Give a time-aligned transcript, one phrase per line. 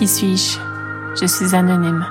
[0.00, 0.58] Qui suis-je?
[1.20, 2.06] Je suis anonyme.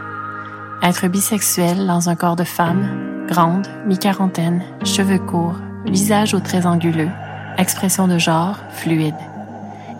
[0.83, 5.55] Être bisexuel dans un corps de femme, grande, mi-quarantaine, cheveux courts,
[5.87, 7.09] visage aux traits anguleux,
[7.57, 9.15] expression de genre fluide.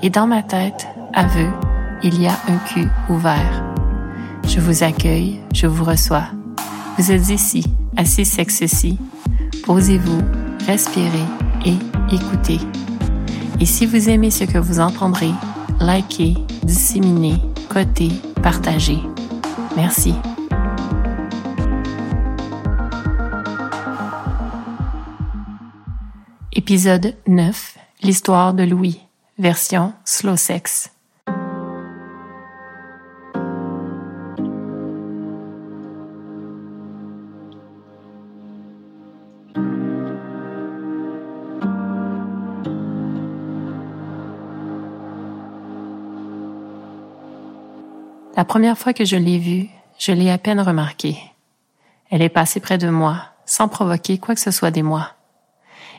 [0.04, 1.50] Et dans ma tête, aveu,
[2.04, 3.64] il y a un cul ouvert.
[4.48, 6.26] Je vous accueille, je vous reçois.
[7.00, 7.66] Vous êtes ici,
[7.98, 9.00] assis sexe-ci.
[9.66, 10.22] Posez-vous,
[10.68, 11.26] respirez
[11.66, 11.80] et
[12.14, 12.60] écoutez.
[13.60, 15.34] Et si vous aimez ce que vous entendrez,
[15.80, 19.00] likez, disséminez, cotez, partagez.
[19.76, 20.16] Merci.
[26.52, 27.78] Épisode 9.
[28.02, 29.00] L'histoire de Louis.
[29.38, 30.92] Version slow sex.
[48.40, 51.18] La première fois que je l'ai vue, je l'ai à peine remarquée.
[52.10, 55.10] Elle est passée près de moi, sans provoquer quoi que ce soit des moi.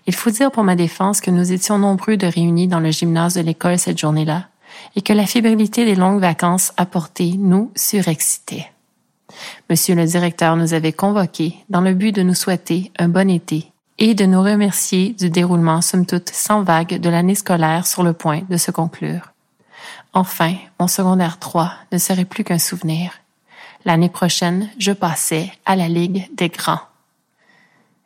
[0.06, 3.34] Il faut dire pour ma défense que nous étions nombreux de réunis dans le gymnase
[3.34, 4.48] de l'école cette journée-là,
[4.96, 8.72] et que la fébrilité des longues vacances apportées nous surexcitait.
[9.68, 13.70] Monsieur le directeur nous avait convoqués dans le but de nous souhaiter un bon été
[13.98, 18.14] et de nous remercier du déroulement somme toute sans vague de l'année scolaire sur le
[18.14, 19.30] point de se conclure.
[20.12, 23.12] Enfin, mon secondaire 3 ne serait plus qu'un souvenir.
[23.84, 26.80] L'année prochaine, je passais à la Ligue des grands.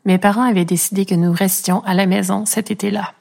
[0.04, 3.14] Mes parents avaient décidé que nous restions à la maison cet été-là.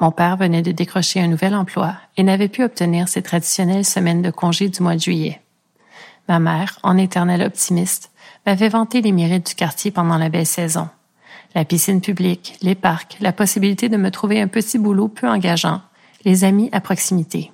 [0.00, 4.22] Mon père venait de décrocher un nouvel emploi et n'avait pu obtenir ses traditionnelles semaines
[4.22, 5.40] de congé du mois de juillet.
[6.28, 8.10] Ma mère, en éternelle optimiste,
[8.46, 10.88] m'avait vanté les mérites du quartier pendant la belle saison.
[11.54, 15.82] La piscine publique, les parcs, la possibilité de me trouver un petit boulot peu engageant,
[16.24, 17.52] les amis à proximité.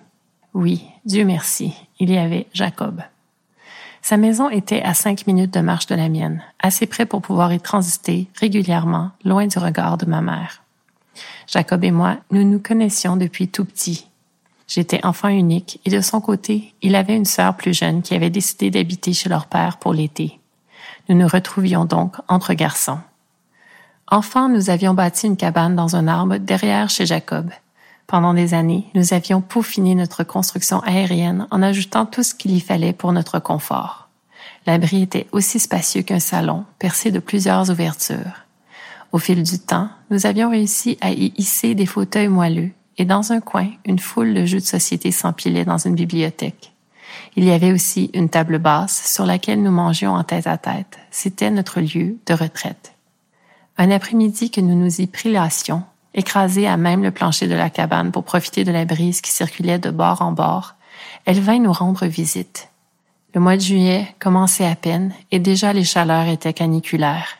[0.53, 3.03] Oui, Dieu merci, il y avait Jacob.
[4.03, 7.53] Sa maison était à cinq minutes de marche de la mienne, assez près pour pouvoir
[7.53, 10.63] y transiter régulièrement, loin du regard de ma mère.
[11.47, 14.09] Jacob et moi, nous nous connaissions depuis tout petit.
[14.67, 18.31] J'étais enfant unique et de son côté, il avait une sœur plus jeune qui avait
[18.31, 20.41] décidé d'habiter chez leur père pour l'été.
[21.09, 22.99] Nous nous retrouvions donc entre garçons.
[24.09, 27.51] Enfant, nous avions bâti une cabane dans un arbre derrière chez Jacob
[28.11, 32.59] pendant des années, nous avions peaufiné notre construction aérienne en ajoutant tout ce qu'il y
[32.59, 34.09] fallait pour notre confort.
[34.67, 38.47] L'abri était aussi spacieux qu'un salon, percé de plusieurs ouvertures.
[39.13, 43.31] Au fil du temps, nous avions réussi à y hisser des fauteuils moelleux et dans
[43.31, 46.73] un coin, une foule de jeux de société s'empilait dans une bibliothèque.
[47.37, 50.99] Il y avait aussi une table basse sur laquelle nous mangions en tête à tête.
[51.13, 52.93] C'était notre lieu de retraite.
[53.79, 55.85] Un après-midi que nous nous y prilassions,
[56.15, 59.79] Écrasée à même le plancher de la cabane pour profiter de la brise qui circulait
[59.79, 60.75] de bord en bord,
[61.25, 62.69] elle vint nous rendre visite.
[63.35, 67.39] Le mois de juillet commençait à peine et déjà les chaleurs étaient caniculaires.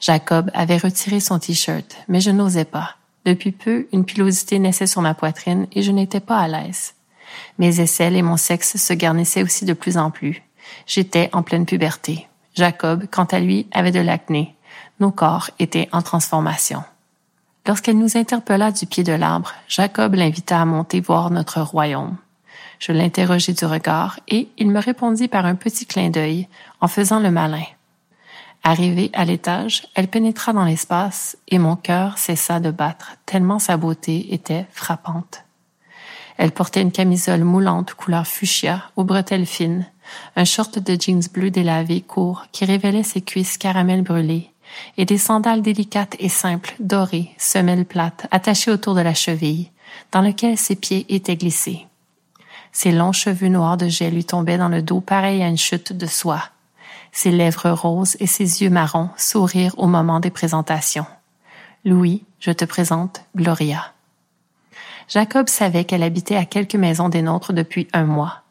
[0.00, 2.96] Jacob avait retiré son t-shirt, mais je n'osais pas.
[3.24, 6.94] Depuis peu, une pilosité naissait sur ma poitrine et je n'étais pas à l'aise.
[7.58, 10.42] Mes aisselles et mon sexe se garnissaient aussi de plus en plus.
[10.86, 12.28] J'étais en pleine puberté.
[12.54, 14.54] Jacob, quant à lui, avait de l'acné.
[15.00, 16.84] Nos corps étaient en transformation.
[17.66, 22.16] Lorsqu'elle nous interpella du pied de l'arbre, Jacob l'invita à monter voir notre royaume.
[22.78, 26.46] Je l'interrogeai du regard et il me répondit par un petit clin d'œil
[26.82, 27.64] en faisant le malin.
[28.64, 33.78] Arrivée à l'étage, elle pénétra dans l'espace et mon cœur cessa de battre tellement sa
[33.78, 35.44] beauté était frappante.
[36.36, 39.86] Elle portait une camisole moulante couleur fuchsia aux bretelles fines,
[40.36, 44.50] un short de jeans bleu délavé court qui révélait ses cuisses caramel brûlées
[44.96, 49.70] et des sandales délicates et simples, dorées, semelles plates, attachées autour de la cheville,
[50.12, 51.86] dans lequel ses pieds étaient glissés.
[52.72, 55.92] Ses longs cheveux noirs de gel lui tombaient dans le dos pareil à une chute
[55.92, 56.42] de soie.
[57.12, 61.06] Ses lèvres roses et ses yeux marrons sourirent au moment des présentations.
[61.84, 63.92] Louis, je te présente Gloria.
[65.08, 68.42] Jacob savait qu'elle habitait à quelques maisons des nôtres depuis un mois.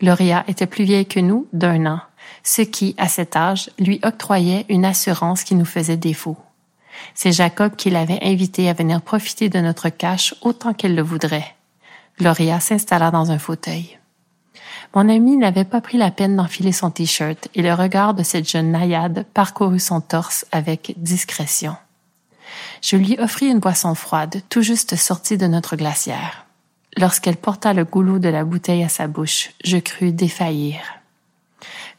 [0.00, 2.00] Gloria était plus vieille que nous d'un an,
[2.44, 6.36] ce qui, à cet âge, lui octroyait une assurance qui nous faisait défaut.
[7.14, 11.56] C'est Jacob qui l'avait invité à venir profiter de notre cache autant qu'elle le voudrait.
[12.18, 13.98] Gloria s'installa dans un fauteuil.
[14.94, 18.48] Mon ami n'avait pas pris la peine d'enfiler son t-shirt et le regard de cette
[18.48, 21.74] jeune naïade parcourut son torse avec discrétion.
[22.80, 26.46] Je lui offris une boisson froide, tout juste sortie de notre glacière.
[26.96, 30.78] Lorsqu'elle porta le goulot de la bouteille à sa bouche, je crus défaillir.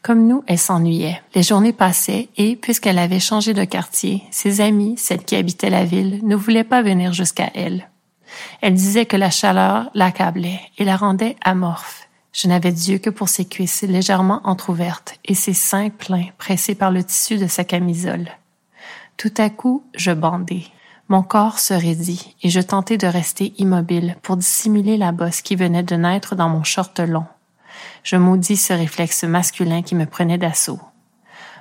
[0.06, 1.20] Comme nous, elle s'ennuyait.
[1.34, 5.84] Les journées passaient et, puisqu'elle avait changé de quartier, ses amies, celles qui habitaient la
[5.84, 7.90] ville, ne voulaient pas venir jusqu'à elle.
[8.60, 12.06] Elle disait que la chaleur l'accablait et la rendait amorphe.
[12.32, 16.92] Je n'avais Dieu que pour ses cuisses légèrement entr'ouvertes et ses seins pleins pressés par
[16.92, 18.28] le tissu de sa camisole.
[19.16, 20.68] Tout à coup, je bandai.
[21.08, 25.56] Mon corps se raidit et je tentai de rester immobile pour dissimuler la bosse qui
[25.56, 27.26] venait de naître dans mon short long.
[28.06, 30.78] Je maudis ce réflexe masculin qui me prenait d'assaut.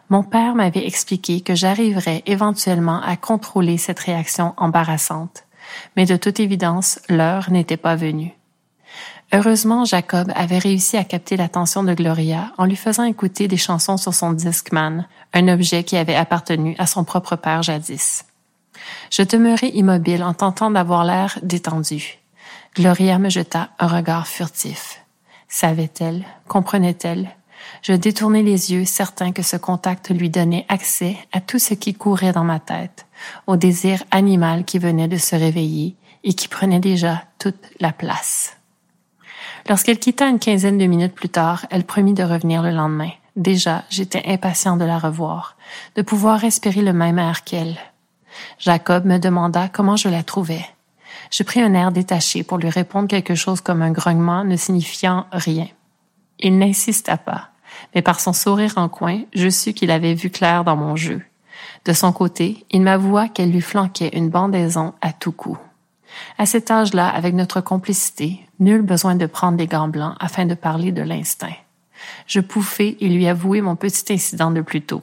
[0.10, 5.46] Mon père m'avait expliqué que j'arriverais éventuellement à contrôler cette réaction embarrassante,
[5.96, 8.32] mais de toute évidence, l'heure n'était pas venue.
[9.34, 13.98] Heureusement, Jacob avait réussi à capter l'attention de Gloria en lui faisant écouter des chansons
[13.98, 18.24] sur son Discman, un objet qui avait appartenu à son propre père jadis.
[19.10, 22.20] Je demeurai immobile en tentant d'avoir l'air détendu.
[22.76, 25.02] Gloria me jeta un regard furtif.
[25.48, 26.26] Savait-elle?
[26.48, 27.30] Comprenait-elle?
[27.82, 31.94] Je détournai les yeux, certain que ce contact lui donnait accès à tout ce qui
[31.94, 33.06] courait dans ma tête,
[33.48, 38.58] au désir animal qui venait de se réveiller et qui prenait déjà toute la place.
[39.68, 43.12] Lorsqu'elle quitta une quinzaine de minutes plus tard, elle promit de revenir le lendemain.
[43.36, 45.58] Déjà, j'étais impatient de la revoir,
[45.96, 47.78] de pouvoir respirer le même air qu'elle.
[48.60, 50.66] Jacob me demanda comment je la trouvais.
[51.36, 55.26] Je pris un air détaché pour lui répondre quelque chose comme un grognement ne signifiant
[55.34, 55.68] rien.
[56.40, 57.50] Il n'insista pas,
[57.94, 61.22] mais par son sourire en coin, je sus qu'il avait vu clair dans mon jeu.
[61.84, 65.58] De son côté, il m'avoua qu'elle lui flanquait une bandaison à tout coup.
[66.38, 70.56] À cet âge-là, avec notre complicité, nul besoin de prendre des gants blancs afin de
[70.56, 71.58] parler de l'instinct.
[72.28, 75.02] Je pouffai et lui avouai mon petit incident de plus tôt.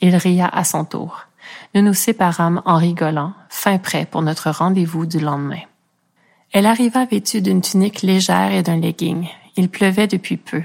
[0.00, 1.26] Il ria à son tour.
[1.74, 5.60] Nous nous séparâmes en rigolant, fin prêt pour notre rendez-vous du lendemain.
[6.52, 9.28] Elle arriva vêtue d'une tunique légère et d'un legging.
[9.56, 10.62] Il pleuvait depuis peu.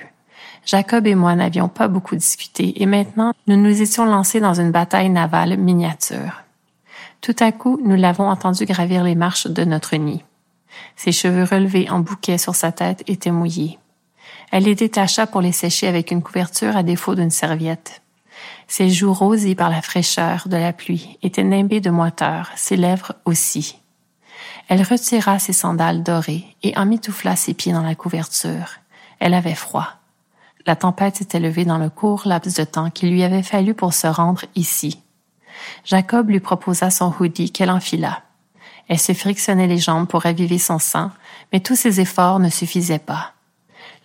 [0.66, 4.72] Jacob et moi n'avions pas beaucoup discuté et maintenant nous nous étions lancés dans une
[4.72, 6.44] bataille navale miniature.
[7.22, 10.24] Tout à coup, nous l'avons entendu gravir les marches de notre nid.
[10.96, 13.80] Ses cheveux relevés en bouquet sur sa tête étaient mouillés.
[14.52, 18.02] Elle les détacha pour les sécher avec une couverture à défaut d'une serviette.
[18.70, 23.16] Ses joues rosies par la fraîcheur de la pluie étaient nimbées de moiteur, ses lèvres
[23.26, 23.80] aussi.
[24.68, 28.76] Elle retira ses sandales dorées et emmitoufla ses pieds dans la couverture.
[29.20, 29.88] Elle avait froid.
[30.68, 33.96] La tempête s'était levée dans le court laps de temps qu'il lui avait fallu pour
[33.96, 35.02] se rendre ici.
[35.84, 38.22] Jacob lui proposa son hoodie qu'elle enfila.
[38.88, 41.10] Elle se frictionnait les jambes pour raviver son sang,
[41.52, 43.34] mais tous ses efforts ne suffisaient pas.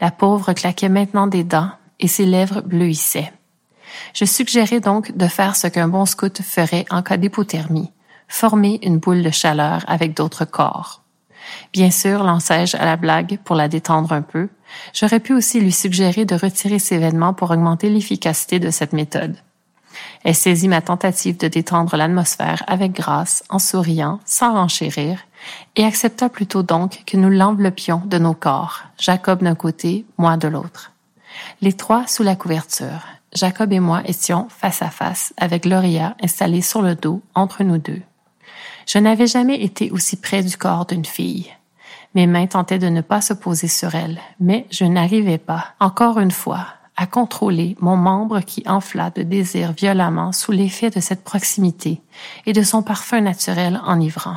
[0.00, 1.70] La pauvre claquait maintenant des dents
[2.00, 3.30] et ses lèvres bleuissaient.
[4.12, 7.92] Je suggérais donc de faire ce qu'un bon scout ferait en cas d'hypothermie,
[8.28, 11.02] former une boule de chaleur avec d'autres corps.
[11.72, 14.48] Bien sûr, lançai-je à la blague pour la détendre un peu.
[14.92, 19.36] J'aurais pu aussi lui suggérer de retirer ses vêtements pour augmenter l'efficacité de cette méthode.
[20.24, 25.20] Elle saisit ma tentative de détendre l'atmosphère avec grâce, en souriant, sans renchérir,
[25.76, 30.48] et accepta plutôt donc que nous l'enveloppions de nos corps, Jacob d'un côté, moi de
[30.48, 30.92] l'autre.
[31.60, 36.62] Les trois sous la couverture, Jacob et moi étions face à face avec Gloria installée
[36.62, 38.02] sur le dos entre nous deux.
[38.86, 41.50] Je n'avais jamais été aussi près du corps d'une fille.
[42.14, 46.20] Mes mains tentaient de ne pas se poser sur elle, mais je n'arrivais pas, encore
[46.20, 46.66] une fois,
[46.96, 52.00] à contrôler mon membre qui enfla de désir violemment sous l'effet de cette proximité
[52.46, 54.36] et de son parfum naturel enivrant,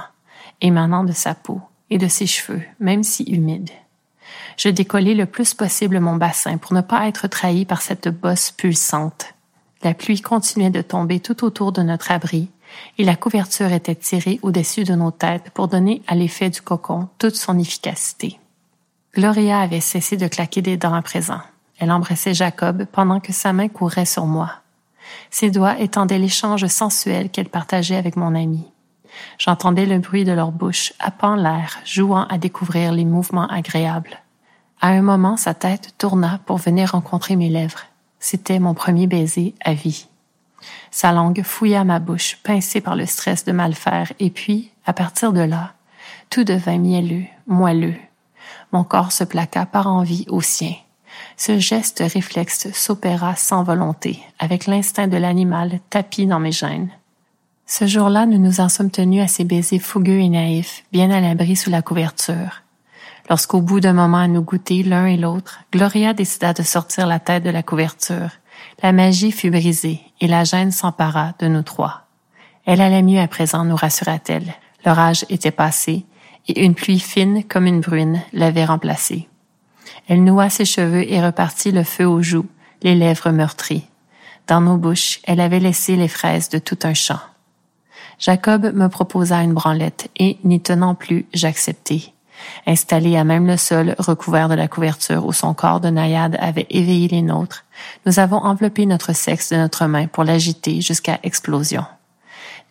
[0.61, 3.69] émanant de sa peau et de ses cheveux, même si humides.
[4.57, 8.51] Je décollai le plus possible mon bassin pour ne pas être trahi par cette bosse
[8.51, 9.33] pulsante.
[9.83, 12.49] La pluie continuait de tomber tout autour de notre abri,
[12.97, 17.07] et la couverture était tirée au-dessus de nos têtes pour donner à l'effet du cocon
[17.19, 18.39] toute son efficacité.
[19.13, 21.39] Gloria avait cessé de claquer des dents à présent.
[21.77, 24.51] Elle embrassait Jacob pendant que sa main courait sur moi.
[25.29, 28.65] Ses doigts étendaient l'échange sensuel qu'elle partageait avec mon ami.
[29.37, 34.17] J'entendais le bruit de leur bouche happant l'air, jouant à découvrir les mouvements agréables.
[34.79, 37.81] À un moment, sa tête tourna pour venir rencontrer mes lèvres.
[38.19, 40.07] C'était mon premier baiser à vie.
[40.91, 44.93] Sa langue fouilla ma bouche, pincée par le stress de mal faire, et puis, à
[44.93, 45.73] partir de là,
[46.29, 47.95] tout devint mielleux, moelleux.
[48.71, 50.73] Mon corps se plaqua par envie au sien.
[51.37, 56.89] Ce geste réflexe s'opéra sans volonté, avec l'instinct de l'animal tapi dans mes gènes.
[57.65, 61.19] Ce jour-là, nous nous en sommes tenus à ces baisers fougueux et naïfs, bien à
[61.19, 62.61] l'abri sous la couverture.
[63.29, 67.19] Lorsqu'au bout d'un moment à nous goûter l'un et l'autre, Gloria décida de sortir la
[67.19, 68.29] tête de la couverture.
[68.81, 72.07] La magie fut brisée et la gêne s'empara de nous trois.
[72.65, 74.53] Elle allait mieux à présent, nous rassura-t-elle.
[74.85, 76.05] L'orage était passé
[76.47, 79.27] et une pluie fine comme une bruine l'avait remplacée.
[80.07, 82.47] Elle noua ses cheveux et repartit le feu aux joues,
[82.81, 83.87] les lèvres meurtries.
[84.47, 87.19] Dans nos bouches, elle avait laissé les fraises de tout un champ.
[88.19, 92.13] Jacob me proposa une branlette et, n'y tenant plus, j'acceptai.
[92.65, 96.67] Installé à même le sol, recouvert de la couverture où son corps de naïade avait
[96.69, 97.65] éveillé les nôtres,
[98.05, 101.85] nous avons enveloppé notre sexe de notre main pour l'agiter jusqu'à explosion.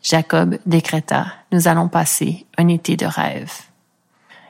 [0.03, 3.53] Jacob décréta, nous allons passer un été de rêve.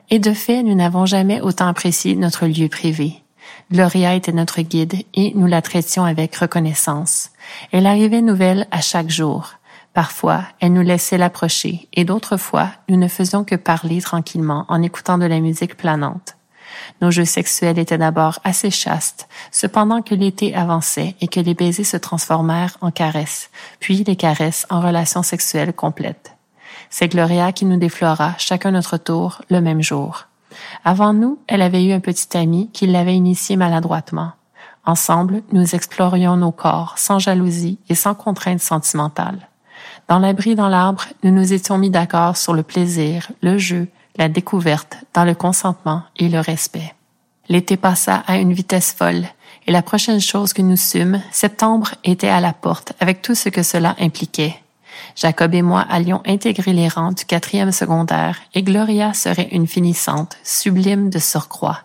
[0.09, 3.23] Et de fait, nous n'avons jamais autant apprécié notre lieu privé.
[3.71, 7.31] Gloria était notre guide et nous la traitions avec reconnaissance.
[7.71, 9.55] Elle arrivait nouvelle à chaque jour.
[9.97, 14.83] Parfois, elle nous laissait l'approcher et d'autres fois, nous ne faisions que parler tranquillement en
[14.83, 16.37] écoutant de la musique planante.
[17.01, 21.83] Nos jeux sexuels étaient d'abord assez chastes, cependant que l'été avançait et que les baisers
[21.83, 23.49] se transformèrent en caresses,
[23.79, 26.35] puis les caresses en relations sexuelles complètes.
[26.91, 30.27] C'est Gloria qui nous déflora chacun notre tour le même jour.
[30.85, 34.33] Avant nous, elle avait eu un petit ami qui l'avait initié maladroitement.
[34.85, 39.47] Ensemble, nous explorions nos corps sans jalousie et sans contrainte sentimentale.
[40.07, 44.29] Dans l'abri dans l'arbre, nous nous étions mis d'accord sur le plaisir, le jeu, la
[44.29, 46.95] découverte, dans le consentement et le respect.
[47.49, 49.25] L'été passa à une vitesse folle,
[49.67, 53.49] et la prochaine chose que nous sûmes, septembre était à la porte, avec tout ce
[53.49, 54.55] que cela impliquait.
[55.17, 60.37] Jacob et moi allions intégrer les rangs du quatrième secondaire, et Gloria serait une finissante,
[60.41, 61.81] sublime de surcroît.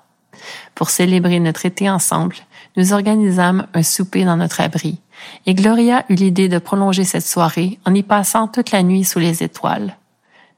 [0.76, 2.36] Pour célébrer notre été ensemble,
[2.76, 5.00] nous organisâmes un souper dans notre abri,
[5.46, 9.18] et Gloria eut l'idée de prolonger cette soirée en y passant toute la nuit sous
[9.18, 9.96] les étoiles.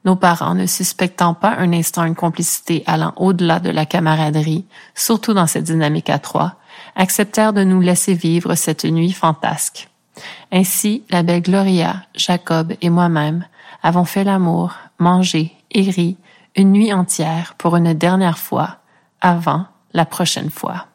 [0.05, 5.33] Nos parents, ne suspectant pas un instant une complicité allant au-delà de la camaraderie, surtout
[5.33, 6.55] dans cette dynamique à trois,
[6.95, 9.89] acceptèrent de nous laisser vivre cette nuit fantasque.
[10.51, 13.45] Ainsi, la belle Gloria, Jacob et moi-même
[13.81, 16.17] avons fait l'amour, mangé et ri
[16.55, 18.77] une nuit entière pour une dernière fois,
[19.21, 20.87] avant la prochaine fois.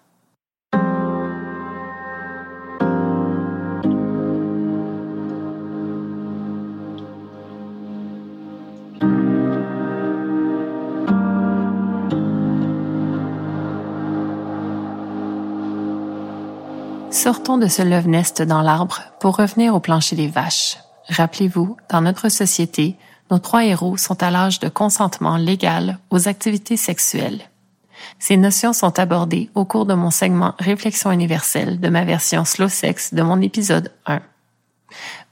[17.31, 20.79] Sortons de ce love-nest dans l'arbre pour revenir au plancher des vaches.
[21.11, 22.97] Rappelez-vous, dans notre société,
[23.31, 27.41] nos trois héros sont à l'âge de consentement légal aux activités sexuelles.
[28.19, 32.69] Ces notions sont abordées au cours de mon segment Réflexion universelle de ma version slow
[32.69, 34.23] sex de mon épisode 1.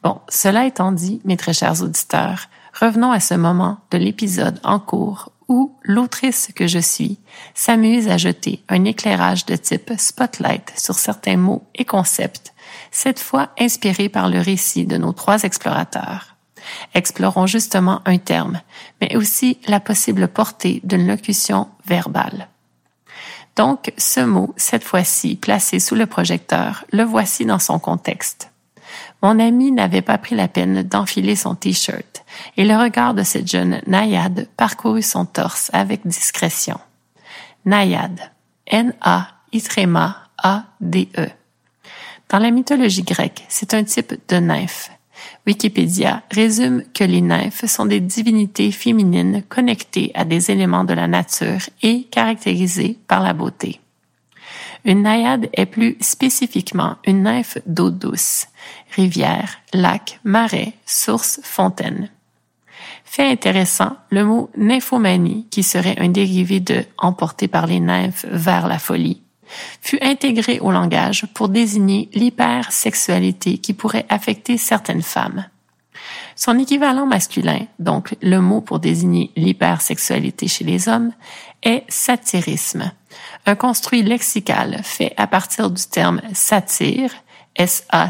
[0.05, 2.43] Bon, cela étant dit, mes très chers auditeurs,
[2.81, 7.19] revenons à ce moment de l'épisode en cours où l'autrice que je suis
[7.55, 12.53] s'amuse à jeter un éclairage de type spotlight sur certains mots et concepts,
[12.91, 16.37] cette fois inspirés par le récit de nos trois explorateurs.
[16.95, 18.61] Explorons justement un terme,
[19.01, 22.49] mais aussi la possible portée d'une locution verbale.
[23.57, 28.48] Donc, ce mot, cette fois-ci placé sous le projecteur, le voici dans son contexte.
[29.23, 32.25] Mon ami n'avait pas pris la peine d'enfiler son t-shirt,
[32.57, 36.79] et le regard de cette jeune naïade parcourut son torse avec discrétion.
[37.65, 38.21] Naïade.
[38.67, 39.29] N-A-I-A-D-E.
[42.29, 44.91] Dans la mythologie grecque, c'est un type de nymphe.
[45.47, 51.09] Wikipédia résume que les nymphes sont des divinités féminines connectées à des éléments de la
[51.09, 53.81] nature et caractérisées par la beauté.
[54.89, 58.47] Une naïade est plus spécifiquement une nymphe d'eau douce,
[58.97, 62.09] rivière, lac, marais, source, fontaine.
[63.05, 68.67] Fait intéressant, le mot nymphomanie, qui serait un dérivé de emporté par les nymphes vers
[68.67, 69.21] la folie,
[69.83, 75.45] fut intégré au langage pour désigner l'hypersexualité qui pourrait affecter certaines femmes.
[76.35, 81.13] Son équivalent masculin, donc le mot pour désigner l'hypersexualité chez les hommes,
[81.63, 82.91] est satirisme,
[83.47, 87.11] un construit lexical fait à partir du terme satire,
[87.57, 88.09] S-A-T-Y-R-E,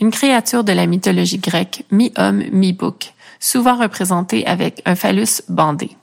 [0.00, 5.96] une créature de la mythologie grecque mi-homme, mi-bouc, souvent représentée avec un phallus bandé.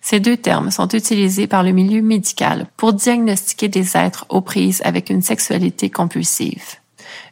[0.00, 4.80] Ces deux termes sont utilisés par le milieu médical pour diagnostiquer des êtres aux prises
[4.84, 6.76] avec une sexualité compulsive.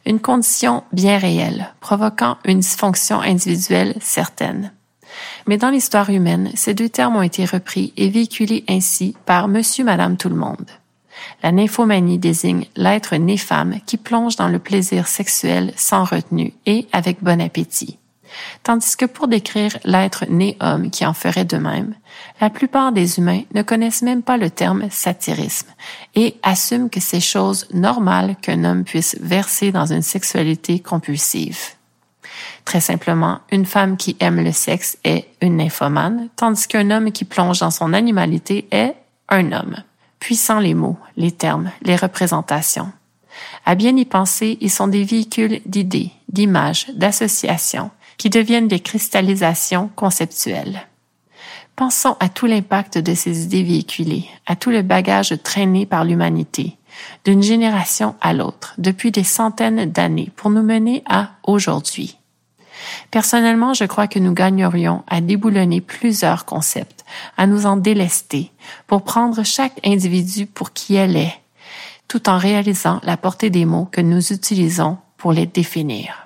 [0.05, 4.73] Une condition bien réelle, provoquant une dysfonction individuelle certaine.
[5.47, 9.83] Mais dans l'histoire humaine, ces deux termes ont été repris et véhiculés ainsi par monsieur,
[9.83, 10.65] madame, tout le monde.
[11.43, 16.87] La nymphomanie désigne l'être né femme qui plonge dans le plaisir sexuel sans retenue et
[16.91, 17.99] avec bon appétit.
[18.63, 21.95] Tandis que pour décrire l'être né homme qui en ferait de même,
[22.41, 25.69] la plupart des humains ne connaissent même pas le terme satirisme
[26.15, 31.75] et assument que c'est chose normale qu'un homme puisse verser dans une sexualité compulsive.
[32.65, 37.25] Très simplement, une femme qui aime le sexe est une nymphomane, tandis qu'un homme qui
[37.25, 38.95] plonge dans son animalité est
[39.29, 39.83] un homme.
[40.19, 42.91] Puissant les mots, les termes, les représentations.
[43.65, 49.89] À bien y penser, ils sont des véhicules d'idées, d'images, d'associations, qui deviennent des cristallisations
[49.95, 50.87] conceptuelles.
[51.75, 56.77] Pensons à tout l'impact de ces idées véhiculées, à tout le bagage traîné par l'humanité,
[57.25, 62.17] d'une génération à l'autre, depuis des centaines d'années, pour nous mener à aujourd'hui.
[63.11, 67.05] Personnellement, je crois que nous gagnerions à déboulonner plusieurs concepts,
[67.37, 68.51] à nous en délester,
[68.87, 71.39] pour prendre chaque individu pour qui elle est,
[72.07, 76.25] tout en réalisant la portée des mots que nous utilisons pour les définir.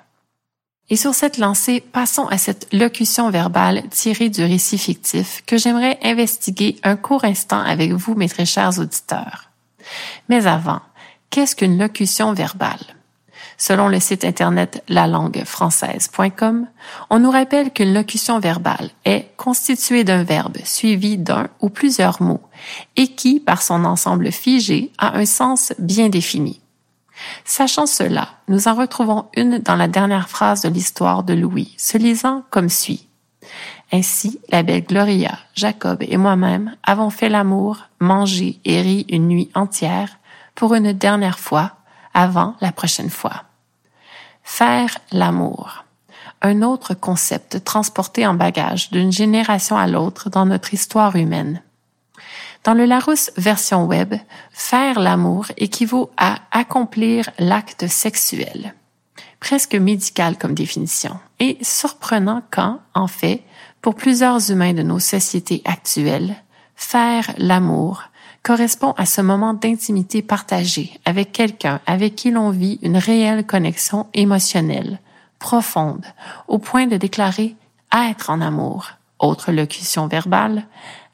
[0.90, 5.98] Et sur cette lancée, passons à cette locution verbale tirée du récit fictif que j'aimerais
[6.02, 9.50] investiguer un court instant avec vous, mes très chers auditeurs.
[10.28, 10.80] Mais avant,
[11.30, 12.80] qu'est-ce qu'une locution verbale?
[13.60, 16.66] Selon le site internet lalanguefrançaise.com,
[17.10, 22.40] on nous rappelle qu'une locution verbale est constituée d'un verbe suivi d'un ou plusieurs mots
[22.96, 26.62] et qui, par son ensemble figé, a un sens bien défini.
[27.44, 31.98] Sachant cela, nous en retrouvons une dans la dernière phrase de l'histoire de Louis, se
[31.98, 33.08] lisant comme suit.
[33.92, 39.50] Ainsi, la belle Gloria, Jacob et moi-même avons fait l'amour, mangé et ri une nuit
[39.54, 40.16] entière
[40.54, 41.72] pour une dernière fois
[42.14, 43.44] avant la prochaine fois.
[44.52, 45.84] Faire l'amour.
[46.42, 51.62] Un autre concept transporté en bagage d'une génération à l'autre dans notre histoire humaine.
[52.64, 54.12] Dans le Larousse version web,
[54.50, 58.74] faire l'amour équivaut à accomplir l'acte sexuel.
[59.38, 63.44] Presque médical comme définition et surprenant quand, en fait,
[63.80, 66.34] pour plusieurs humains de nos sociétés actuelles,
[66.74, 68.02] faire l'amour
[68.42, 74.06] correspond à ce moment d'intimité partagée avec quelqu'un avec qui l'on vit une réelle connexion
[74.14, 75.00] émotionnelle,
[75.38, 76.06] profonde,
[76.48, 77.54] au point de déclarer
[77.92, 80.66] être en amour, autre locution verbale,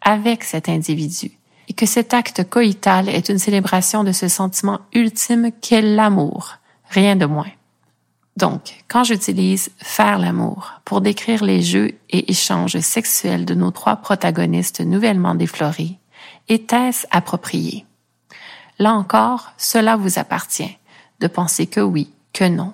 [0.02, 1.32] avec cet individu
[1.68, 6.58] et que cet acte coïtal est une célébration de ce sentiment ultime qu'est l'amour,
[6.90, 7.50] rien de moins.
[8.36, 13.96] Donc, quand j'utilise faire l'amour pour décrire les jeux et échanges sexuels de nos trois
[13.96, 15.98] protagonistes nouvellement déflorés,
[16.48, 17.86] était-ce approprié?
[18.78, 20.76] Là encore, cela vous appartient,
[21.20, 22.72] de penser que oui, que non.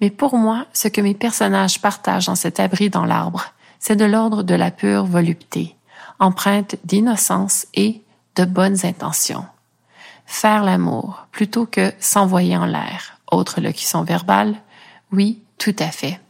[0.00, 3.46] Mais pour moi, ce que mes personnages partagent en cet abri dans l'arbre,
[3.78, 5.74] c'est de l'ordre de la pure volupté,
[6.18, 8.02] empreinte d'innocence et
[8.36, 9.46] de bonnes intentions.
[10.26, 13.18] Faire l'amour plutôt que s'envoyer en l'air.
[13.32, 14.54] Autre locution verbale.
[15.12, 16.20] Oui, tout à fait.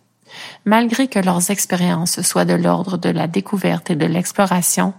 [0.64, 4.94] Malgré que leurs expériences soient de l'ordre de la découverte et de l'exploration,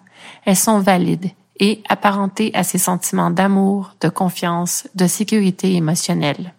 [0.46, 6.54] elles sont valides et apparentées à ces sentiments d'amour, de confiance, de sécurité émotionnelle.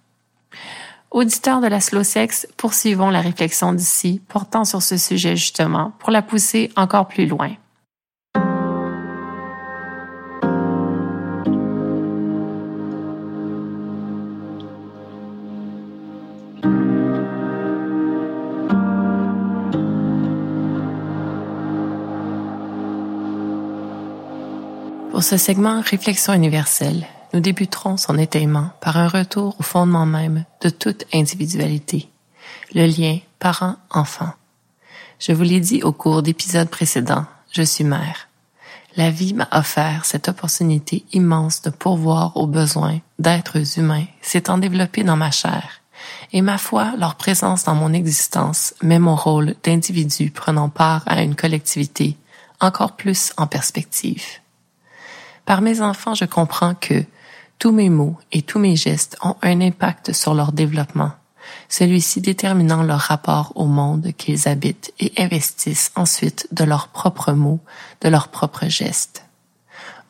[1.10, 6.10] Auditeurs de la slow sex, poursuivons la réflexion d'ici portant sur ce sujet justement pour
[6.10, 7.50] la pousser encore plus loin.
[25.22, 30.44] Pour ce segment Réflexion universelle, nous débuterons son étayement par un retour au fondement même
[30.62, 32.10] de toute individualité,
[32.74, 34.32] le lien parent-enfant.
[35.20, 38.26] Je vous l'ai dit au cours d'épisodes précédents, je suis mère.
[38.96, 45.04] La vie m'a offert cette opportunité immense de pourvoir aux besoins d'êtres humains s'étant développés
[45.04, 45.82] dans ma chair.
[46.32, 51.22] Et ma foi, leur présence dans mon existence met mon rôle d'individu prenant part à
[51.22, 52.16] une collectivité
[52.58, 54.41] encore plus en perspective.
[55.52, 57.04] Par mes enfants, je comprends que
[57.58, 61.12] tous mes mots et tous mes gestes ont un impact sur leur développement,
[61.68, 67.60] celui-ci déterminant leur rapport au monde qu'ils habitent et investissent ensuite de leurs propres mots,
[68.00, 69.26] de leurs propres gestes.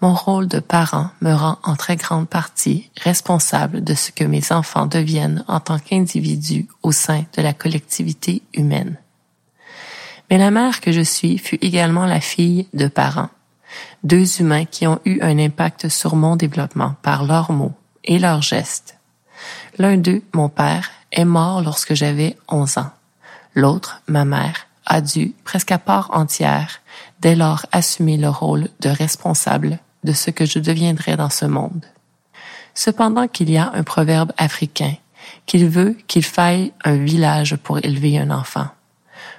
[0.00, 4.52] Mon rôle de parent me rend en très grande partie responsable de ce que mes
[4.52, 8.96] enfants deviennent en tant qu'individus au sein de la collectivité humaine.
[10.30, 13.30] Mais la mère que je suis fut également la fille de parents
[14.02, 18.42] deux humains qui ont eu un impact sur mon développement par leurs mots et leurs
[18.42, 18.98] gestes.
[19.78, 22.90] L'un d'eux, mon père, est mort lorsque j'avais 11 ans.
[23.54, 26.80] L'autre, ma mère, a dû, presque à part entière,
[27.20, 31.84] dès lors assumer le rôle de responsable de ce que je deviendrais dans ce monde.
[32.74, 34.94] Cependant qu'il y a un proverbe africain
[35.46, 38.66] qu'il veut qu'il faille un village pour élever un enfant.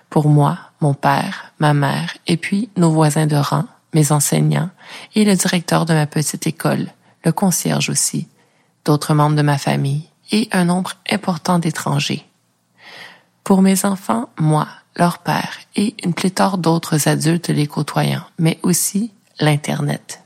[0.10, 4.70] Pour moi, mon père, ma mère et puis nos voisins de rang, mes enseignants
[5.16, 6.88] et le directeur de ma petite école,
[7.24, 8.28] le concierge aussi,
[8.86, 12.26] d'autres membres de ma famille et un nombre important d'étrangers.
[13.44, 19.12] Pour mes enfants, moi, leur père et une pléthore d'autres adultes les côtoyant, mais aussi
[19.40, 20.24] l'Internet.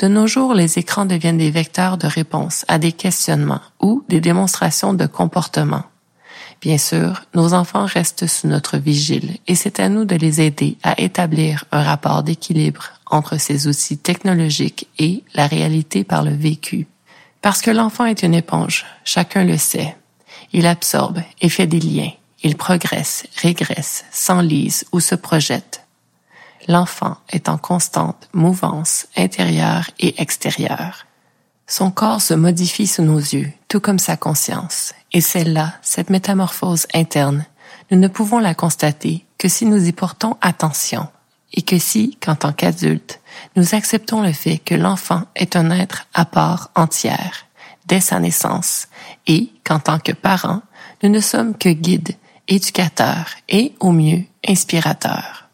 [0.00, 4.20] De nos jours, les écrans deviennent des vecteurs de réponse à des questionnements ou des
[4.20, 5.84] démonstrations de comportement.
[6.62, 10.78] Bien sûr, nos enfants restent sous notre vigile et c'est à nous de les aider
[10.84, 16.86] à établir un rapport d'équilibre entre ces outils technologiques et la réalité par le vécu.
[17.40, 19.96] Parce que l'enfant est une éponge, chacun le sait.
[20.52, 22.12] Il absorbe et fait des liens.
[22.44, 25.84] Il progresse, régresse, s'enlise ou se projette.
[26.68, 31.06] L'enfant est en constante mouvance intérieure et extérieure.
[31.72, 34.92] Son corps se modifie sous nos yeux, tout comme sa conscience.
[35.14, 37.46] Et celle-là, cette métamorphose interne,
[37.90, 41.08] nous ne pouvons la constater que si nous y portons attention
[41.54, 43.20] et que si, qu'en tant qu'adulte,
[43.56, 47.46] nous acceptons le fait que l'enfant est un être à part entière
[47.86, 48.88] dès sa naissance
[49.26, 50.60] et qu'en tant que parents,
[51.02, 52.16] nous ne sommes que guides,
[52.48, 55.48] éducateurs et, au mieux, inspirateurs.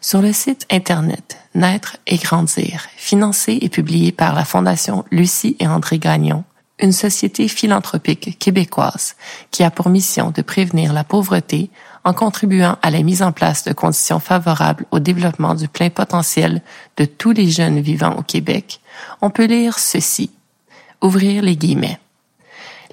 [0.00, 5.66] Sur le site Internet Naître et Grandir, financé et publié par la Fondation Lucie et
[5.66, 6.44] André Gagnon,
[6.78, 9.16] une société philanthropique québécoise
[9.50, 11.70] qui a pour mission de prévenir la pauvreté
[12.04, 16.62] en contribuant à la mise en place de conditions favorables au développement du plein potentiel
[16.96, 18.80] de tous les jeunes vivant au Québec,
[19.20, 20.30] on peut lire ceci.
[21.02, 21.98] Ouvrir les guillemets.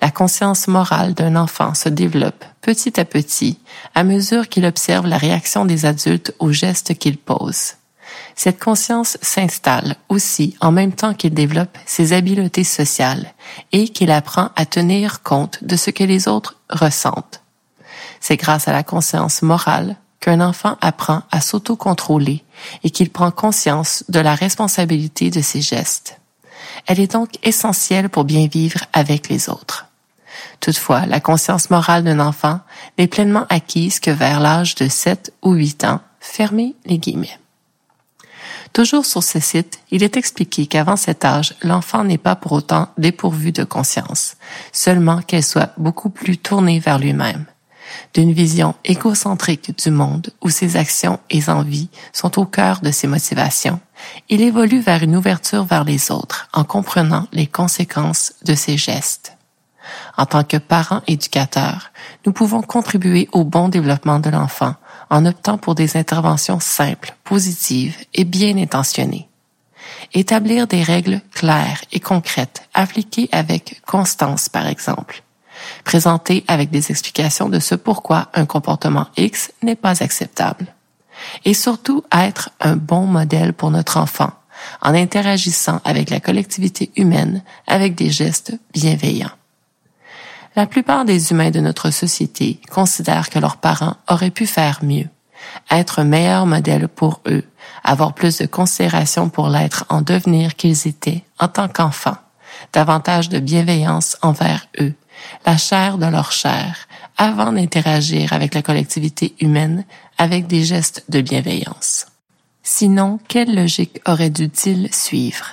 [0.01, 3.59] La conscience morale d'un enfant se développe petit à petit
[3.95, 7.73] à mesure qu'il observe la réaction des adultes aux gestes qu'il pose.
[8.35, 13.33] Cette conscience s'installe aussi en même temps qu'il développe ses habiletés sociales
[13.71, 17.41] et qu'il apprend à tenir compte de ce que les autres ressentent.
[18.19, 22.43] C'est grâce à la conscience morale qu'un enfant apprend à s'autocontrôler
[22.83, 26.19] et qu'il prend conscience de la responsabilité de ses gestes.
[26.85, 29.87] Elle est donc essentielle pour bien vivre avec les autres.
[30.59, 32.59] Toutefois, la conscience morale d'un enfant
[32.97, 37.39] n'est pleinement acquise que vers l'âge de 7 ou 8 ans, fermez les guillemets.
[38.77, 42.89] Toujours sur ce site, il est expliqué qu'avant cet âge, l'enfant n'est pas pour autant
[42.99, 44.35] dépourvu de conscience,
[44.71, 47.45] seulement qu'elle soit beaucoup plus tournée vers lui-même.
[48.13, 53.07] D'une vision égocentrique du monde où ses actions et envies sont au cœur de ses
[53.07, 53.79] motivations,
[54.29, 59.35] il évolue vers une ouverture vers les autres en comprenant les conséquences de ses gestes.
[60.17, 61.89] En tant que parents éducateurs,
[62.27, 64.75] nous pouvons contribuer au bon développement de l'enfant
[65.09, 69.27] en optant pour des interventions simples, positives et bien intentionnées.
[70.13, 75.23] Établir des règles claires et concrètes, appliquées avec constance par exemple.
[75.83, 80.73] Présenter avec des explications de ce pourquoi un comportement X n'est pas acceptable.
[81.45, 84.31] Et surtout être un bon modèle pour notre enfant
[84.81, 89.36] en interagissant avec la collectivité humaine avec des gestes bienveillants.
[90.57, 95.07] La plupart des humains de notre société considèrent que leurs parents auraient pu faire mieux,
[95.69, 97.43] être un meilleur modèle pour eux,
[97.83, 102.17] avoir plus de considération pour l'être en devenir qu'ils étaient en tant qu'enfants,
[102.73, 104.95] davantage de bienveillance envers eux,
[105.45, 109.85] la chair de leur chair, avant d'interagir avec la collectivité humaine
[110.17, 112.07] avec des gestes de bienveillance.
[112.63, 115.51] Sinon, quelle logique aurait dû-il suivre?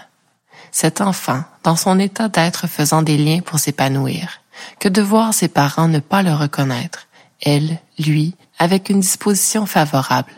[0.70, 4.40] Cet enfant, dans son état d'être faisant des liens pour s'épanouir,
[4.78, 7.06] que de voir ses parents ne pas le reconnaître,
[7.42, 10.32] elle, lui, avec une disposition favorable,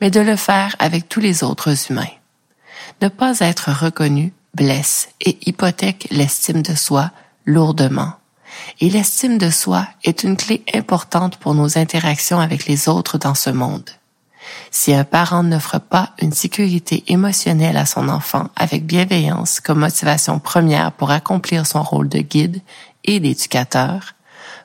[0.00, 2.06] mais de le faire avec tous les autres humains.
[3.02, 7.10] Ne pas être reconnu blesse et hypothèque l'estime de soi
[7.44, 8.12] lourdement.
[8.80, 13.34] Et l'estime de soi est une clé importante pour nos interactions avec les autres dans
[13.34, 13.88] ce monde.
[14.70, 20.38] Si un parent n'offre pas une sécurité émotionnelle à son enfant avec bienveillance comme motivation
[20.38, 22.60] première pour accomplir son rôle de guide
[23.08, 24.14] et d'éducateur,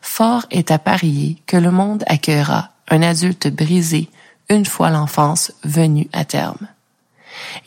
[0.01, 4.09] fort est à parier que le monde accueillera un adulte brisé
[4.49, 6.67] une fois l'enfance venue à terme.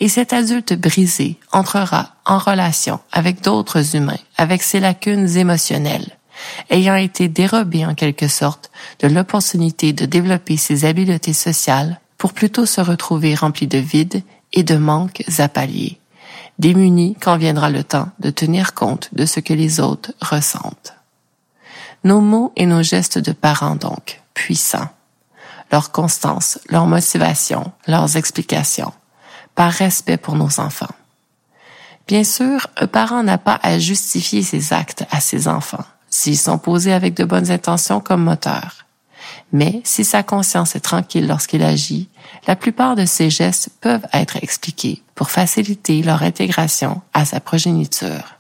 [0.00, 6.18] Et cet adulte brisé entrera en relation avec d'autres humains, avec ses lacunes émotionnelles,
[6.68, 12.66] ayant été dérobé en quelque sorte de l'opportunité de développer ses habiletés sociales pour plutôt
[12.66, 15.98] se retrouver rempli de vide et de manques à pallier
[16.58, 20.94] démunis quand viendra le temps de tenir compte de ce que les autres ressentent.
[22.04, 24.88] Nos mots et nos gestes de parents donc, puissants.
[25.72, 28.92] Leur constance, leur motivation, leurs explications,
[29.54, 30.94] par respect pour nos enfants.
[32.06, 36.58] Bien sûr, un parent n'a pas à justifier ses actes à ses enfants, s'ils sont
[36.58, 38.85] posés avec de bonnes intentions comme moteur.
[39.56, 42.10] Mais si sa conscience est tranquille lorsqu'il agit,
[42.46, 48.34] la plupart de ses gestes peuvent être expliqués pour faciliter leur intégration à sa progéniture.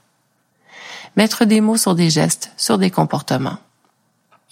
[1.16, 3.56] Mettre des mots sur des gestes, sur des comportements.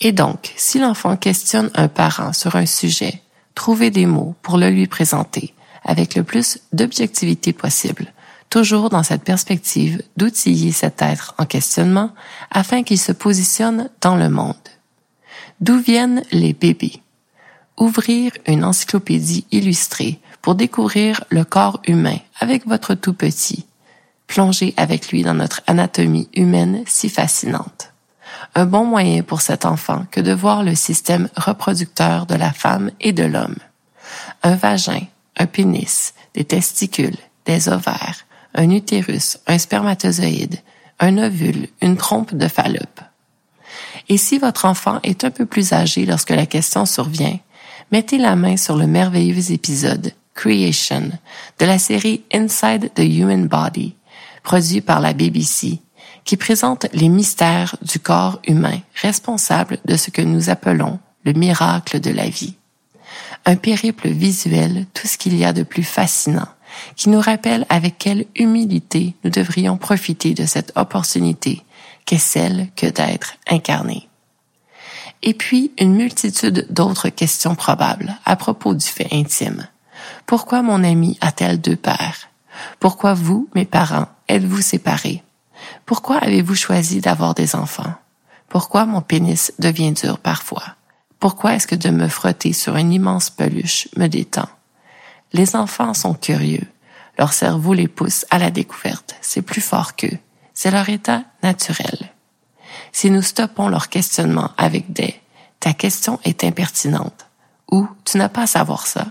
[0.01, 3.21] Et donc, si l'enfant questionne un parent sur un sujet,
[3.55, 5.53] trouver des mots pour le lui présenter
[5.85, 8.11] avec le plus d'objectivité possible,
[8.49, 12.15] toujours dans cette perspective d'outiller cet être en questionnement
[12.51, 14.57] afin qu'il se positionne dans le monde
[15.61, 17.01] D'où viennent les bébés?
[17.79, 23.67] Ouvrir une encyclopédie illustrée pour découvrir le corps humain avec votre tout petit.
[24.27, 27.93] Plonger avec lui dans notre anatomie humaine si fascinante.
[28.55, 32.91] Un bon moyen pour cet enfant que de voir le système reproducteur de la femme
[33.01, 33.57] et de l'homme.
[34.43, 35.03] Un vagin,
[35.37, 40.59] un pénis, des testicules, des ovaires, un utérus, un spermatozoïde,
[41.01, 43.01] un ovule, une trompe de Fallope.
[44.09, 47.39] Et si votre enfant est un peu plus âgé lorsque la question survient,
[47.91, 51.11] mettez la main sur le merveilleux épisode Creation
[51.59, 53.95] de la série Inside the Human Body,
[54.43, 55.79] produit par la BBC,
[56.25, 62.01] qui présente les mystères du corps humain responsable de ce que nous appelons le miracle
[62.01, 62.57] de la vie.
[63.47, 66.49] Un périple visuel, tout ce qu'il y a de plus fascinant,
[66.97, 71.63] qui nous rappelle avec quelle humilité nous devrions profiter de cette opportunité
[72.05, 74.09] qu'est celle que d'être incarné.
[75.23, 79.67] Et puis une multitude d'autres questions probables à propos du fait intime.
[80.27, 82.29] Pourquoi mon ami a-t-elle deux pères?
[82.79, 85.23] Pourquoi vous, mes parents, êtes-vous séparés?
[85.87, 87.95] Pourquoi avez-vous choisi d'avoir des enfants?
[88.49, 90.77] Pourquoi mon pénis devient dur parfois?
[91.19, 94.49] Pourquoi est-ce que de me frotter sur une immense peluche me détend?
[95.33, 96.67] Les enfants sont curieux.
[97.19, 99.17] Leur cerveau les pousse à la découverte.
[99.23, 100.19] C'est plus fort qu'eux.
[100.55, 102.13] C'est leur état naturel.
[102.93, 105.21] Si nous stoppons leur questionnement avec des
[105.61, 107.27] ta question est impertinente
[107.71, 109.07] ou tu n'as pas à savoir ça,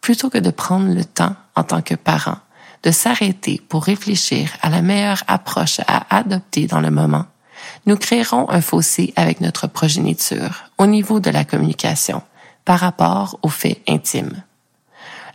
[0.00, 2.38] plutôt que de prendre le temps en tant que parent
[2.82, 7.26] de s'arrêter pour réfléchir à la meilleure approche à adopter dans le moment,
[7.86, 12.22] nous créerons un fossé avec notre progéniture au niveau de la communication
[12.64, 14.42] par rapport aux faits intimes.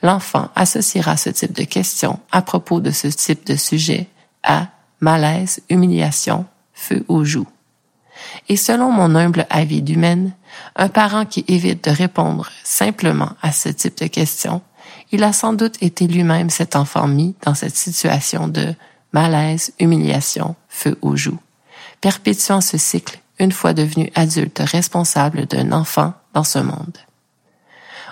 [0.01, 4.07] L'enfant associera ce type de questions à propos de ce type de sujet
[4.43, 4.67] à
[5.01, 7.47] malaise, humiliation, feu aux joues.
[8.47, 10.33] Et selon mon humble avis d'humaine,
[10.75, 14.61] un parent qui évite de répondre simplement à ce type de questions,
[15.11, 18.73] il a sans doute été lui-même cet enfant mis dans cette situation de
[19.13, 21.39] malaise, humiliation, feu aux joues,
[22.01, 26.97] perpétuant ce cycle une fois devenu adulte responsable d'un enfant dans ce monde.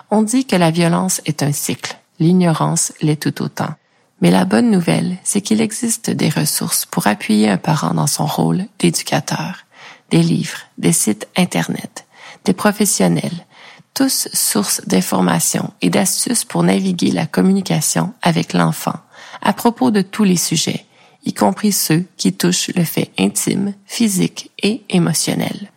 [0.10, 3.76] On dit que la violence est un cycle, l'ignorance l'est tout autant.
[4.22, 8.26] Mais la bonne nouvelle, c'est qu'il existe des ressources pour appuyer un parent dans son
[8.26, 9.66] rôle d'éducateur,
[10.10, 12.06] des livres, des sites Internet,
[12.46, 13.46] des professionnels,
[13.94, 19.00] tous sources d'informations et d'astuces pour naviguer la communication avec l'enfant
[19.42, 20.86] à propos de tous les sujets,
[21.26, 25.72] y compris ceux qui touchent le fait intime, physique et émotionnel.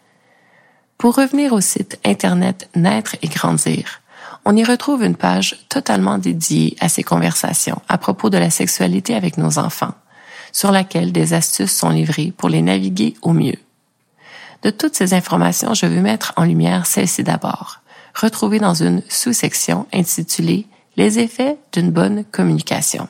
[0.99, 4.03] Pour revenir au site Internet Naître et Grandir,
[4.45, 9.15] on y retrouve une page totalement dédiée à ces conversations à propos de la sexualité
[9.15, 9.95] avec nos enfants,
[10.53, 13.59] sur laquelle des astuces sont livrées pour les naviguer au mieux.
[14.63, 17.81] De toutes ces informations, je veux mettre en lumière celle-ci d'abord,
[18.15, 23.09] retrouvée dans une sous-section intitulée Les effets d'une bonne communication.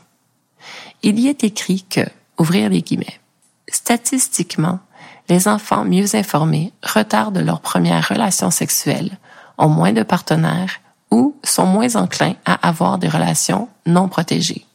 [1.02, 2.02] Il y est écrit que,
[2.38, 3.20] ouvrir les guillemets,
[3.68, 4.80] statistiquement,
[5.28, 9.18] les enfants mieux informés retardent leur première relation sexuelle,
[9.58, 14.66] ont moins de partenaires ou sont moins enclins à avoir des relations non protégées.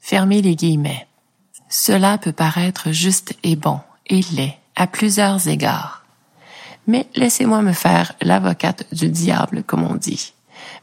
[0.00, 1.06] Fermez les guillemets.
[1.68, 6.04] Cela peut paraître juste et bon et laid à plusieurs égards.
[6.86, 10.32] Mais laissez-moi me faire l'avocate du diable, comme on dit.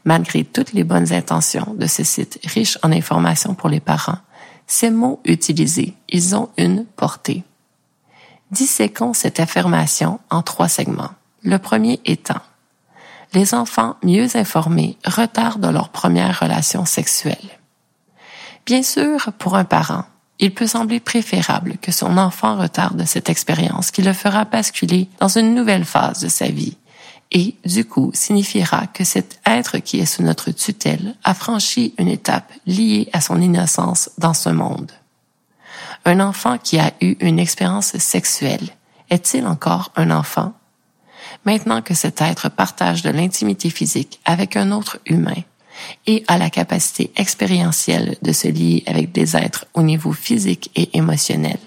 [0.04, 4.18] Malgré toutes les bonnes intentions de ce site riche en informations pour les parents,
[4.66, 7.42] ces mots utilisés, ils ont une portée.
[8.50, 11.10] Disséquons cette affirmation en trois segments.
[11.42, 12.40] Le premier étant
[13.34, 17.58] les enfants mieux informés retardent leur première relation sexuelle.
[18.64, 20.04] Bien sûr, pour un parent,
[20.38, 25.28] il peut sembler préférable que son enfant retarde cette expérience qui le fera basculer dans
[25.28, 26.76] une nouvelle phase de sa vie
[27.30, 32.08] et, du coup, signifiera que cet être qui est sous notre tutelle a franchi une
[32.08, 34.92] étape liée à son innocence dans ce monde.
[36.04, 38.68] Un enfant qui a eu une expérience sexuelle
[39.10, 40.52] est-il encore un enfant?
[41.44, 45.42] Maintenant que cet être partage de l'intimité physique avec un autre humain
[46.06, 50.96] et a la capacité expérientielle de se lier avec des êtres au niveau physique et
[50.96, 51.58] émotionnel,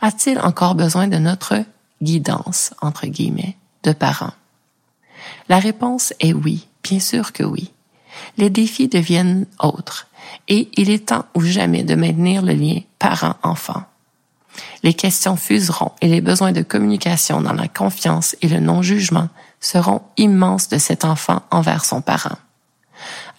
[0.00, 1.64] a-t-il encore besoin de notre
[2.02, 4.34] guidance, entre guillemets, de parents?
[5.48, 7.72] La réponse est oui, bien sûr que oui.
[8.36, 10.08] Les défis deviennent autres
[10.48, 13.84] et il est temps ou jamais de maintenir le lien parent-enfant.
[14.82, 19.28] Les questions fuseront et les besoins de communication dans la confiance et le non-jugement
[19.60, 22.36] seront immenses de cet enfant envers son parent.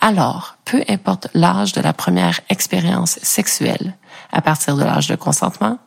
[0.01, 3.95] Alors, peu importe l'âge de la première expérience sexuelle,
[4.32, 5.77] à partir de l'âge de consentement,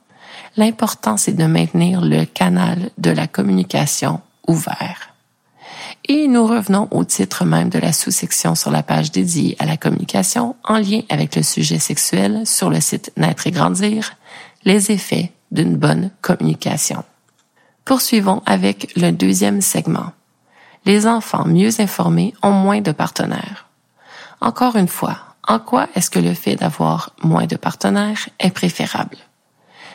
[0.57, 5.11] l'important c'est de maintenir le canal de la communication ouvert.
[6.07, 9.79] et nous revenons au titre même de la sous-section sur la page dédiée à la
[9.79, 14.13] communication en lien avec le sujet sexuel sur le site Naître et Grandir,
[14.65, 17.05] les effets d'une bonne communication.
[17.85, 20.13] Poursuivons avec le deuxième segment.
[20.85, 23.69] Les enfants mieux informés ont moins de partenaires.
[24.41, 29.17] Encore une fois, en quoi est-ce que le fait d'avoir moins de partenaires est préférable?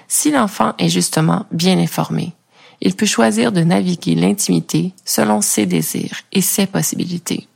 [0.08, 2.34] Si l'enfant est justement bien informé,
[2.82, 7.48] il peut choisir de naviguer l'intimité selon ses désirs et ses possibilités.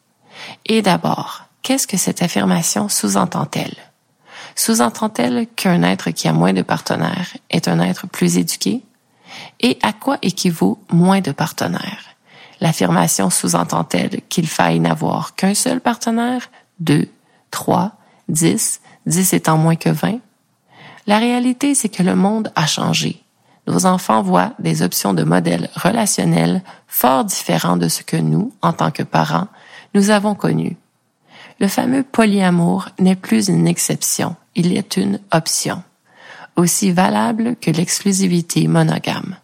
[0.65, 3.75] Et d'abord, qu'est-ce que cette affirmation sous-entend-elle?
[4.55, 8.83] Sous-entend-elle qu'un être qui a moins de partenaires est un être plus éduqué?
[9.59, 12.15] Et à quoi équivaut moins de partenaires?
[12.61, 17.09] L'affirmation sous-entend-elle qu'il faille n'avoir qu'un seul partenaire, deux,
[17.51, 17.93] trois,
[18.29, 20.19] dix, dix étant moins que vingt?
[21.07, 23.23] La réalité, c'est que le monde a changé
[23.67, 28.73] nos enfants voient des options de modèles relationnels fort différents de ce que nous, en
[28.73, 29.47] tant que parents,
[29.93, 30.77] nous avons connu.
[31.59, 35.83] Le fameux polyamour n'est plus une exception, il est une option,
[36.55, 39.35] aussi valable que l'exclusivité monogame.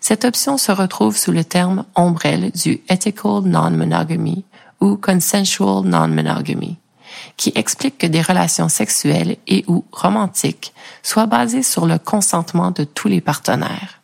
[0.00, 4.44] Cette option se retrouve sous le terme ombrelle du ethical non-monogamy
[4.80, 6.78] ou consensual non-monogamy
[7.36, 12.84] qui explique que des relations sexuelles et ou romantiques soient basées sur le consentement de
[12.84, 14.00] tous les partenaires.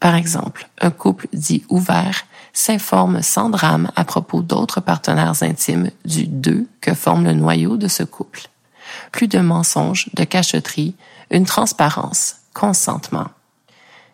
[0.00, 6.26] Par exemple, un couple dit ouvert s'informe sans drame à propos d'autres partenaires intimes du
[6.26, 8.48] deux que forme le noyau de ce couple.
[9.16, 10.94] Plus de mensonges, de cacheterie,
[11.30, 13.28] une transparence, consentement.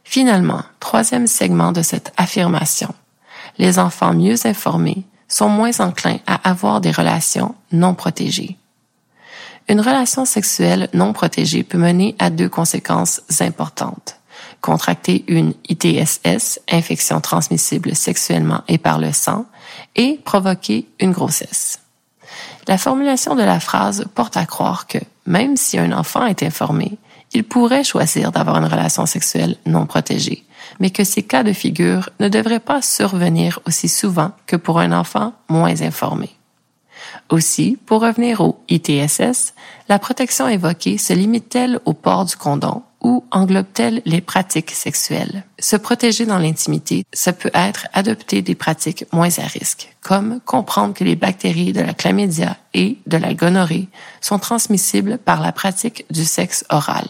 [0.05, 2.95] Finalement, troisième segment de cette affirmation.
[3.59, 8.57] Les enfants mieux informés sont moins enclins à avoir des relations non protégées.
[9.69, 14.21] Une relation sexuelle non protégée peut mener à deux conséquences importantes.
[14.61, 19.47] Contracter une ITSS, infection transmissible sexuellement et par le sang,
[19.97, 21.82] et provoquer une grossesse.
[22.69, 26.99] La formulation de la phrase porte à croire que, même si un enfant est informé,
[27.33, 30.45] il pourrait choisir d'avoir une relation sexuelle non protégée,
[30.79, 34.93] mais que ces cas de figure ne devraient pas survenir aussi souvent que pour un
[34.93, 36.31] enfant moins informé.
[37.31, 39.55] Aussi, pour revenir au ITSS,
[39.89, 45.45] la protection évoquée se limite-t-elle au port du condom ou englobe-t-elle les pratiques sexuelles?
[45.59, 50.95] Se protéger dans l'intimité, ça peut être adopter des pratiques moins à risque, comme comprendre
[50.95, 53.89] que les bactéries de la chlamydia et de la gonorrhée
[54.21, 57.07] sont transmissibles par la pratique du sexe oral.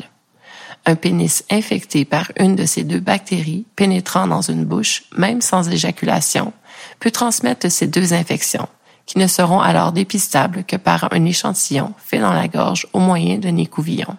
[0.85, 5.69] Un pénis infecté par une de ces deux bactéries pénétrant dans une bouche, même sans
[5.69, 6.53] éjaculation,
[6.99, 8.69] peut transmettre ces deux infections,
[9.07, 13.39] qui ne seront alors dépistables que par un échantillon fait dans la gorge au moyen
[13.39, 14.17] d'un écouvillon.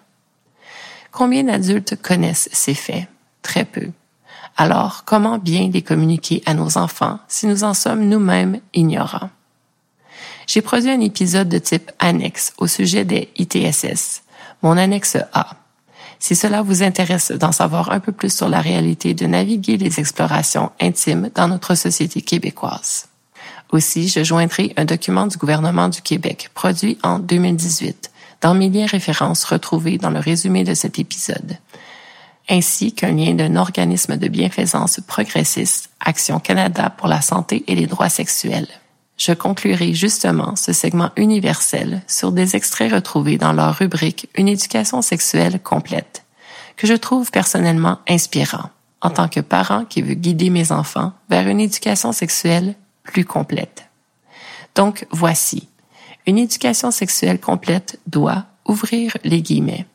[1.13, 3.05] Combien d'adultes connaissent ces faits?
[3.43, 3.89] Très peu.
[4.57, 9.29] Alors, comment bien les communiquer à nos enfants si nous en sommes nous-mêmes ignorants?
[10.47, 14.23] J'ai produit un épisode de type annexe au sujet des ITSS,
[14.63, 15.51] mon annexe A.
[16.17, 19.99] Si cela vous intéresse d'en savoir un peu plus sur la réalité de naviguer les
[19.99, 23.07] explorations intimes dans notre société québécoise.
[23.71, 28.12] Aussi, je joindrai un document du gouvernement du Québec produit en 2018
[28.43, 31.57] dans mes liens références retrouvés dans le résumé de cet épisode,
[32.49, 37.87] ainsi qu'un lien d'un organisme de bienfaisance progressiste, Action Canada pour la santé et les
[37.87, 38.67] droits sexuels.
[39.17, 45.01] Je conclurai justement ce segment universel sur des extraits retrouvés dans leur rubrique Une éducation
[45.01, 46.25] sexuelle complète,
[46.75, 51.47] que je trouve personnellement inspirant en tant que parent qui veut guider mes enfants vers
[51.47, 53.87] une éducation sexuelle plus complète.
[54.75, 55.69] Donc voici,
[56.25, 59.85] une éducation sexuelle complète doit ouvrir les guillemets,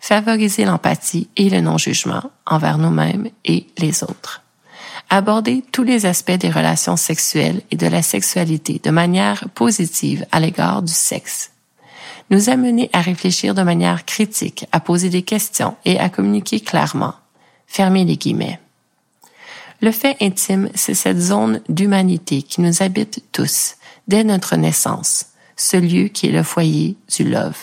[0.00, 4.42] favoriser l'empathie et le non-jugement envers nous-mêmes et les autres,
[5.10, 10.40] aborder tous les aspects des relations sexuelles et de la sexualité de manière positive à
[10.40, 11.50] l'égard du sexe,
[12.30, 17.14] nous amener à réfléchir de manière critique, à poser des questions et à communiquer clairement,
[17.66, 18.60] fermer les guillemets.
[19.80, 23.74] Le fait intime, c'est cette zone d'humanité qui nous habite tous,
[24.08, 25.26] dès notre naissance,
[25.56, 27.58] ce lieu qui est le foyer du love.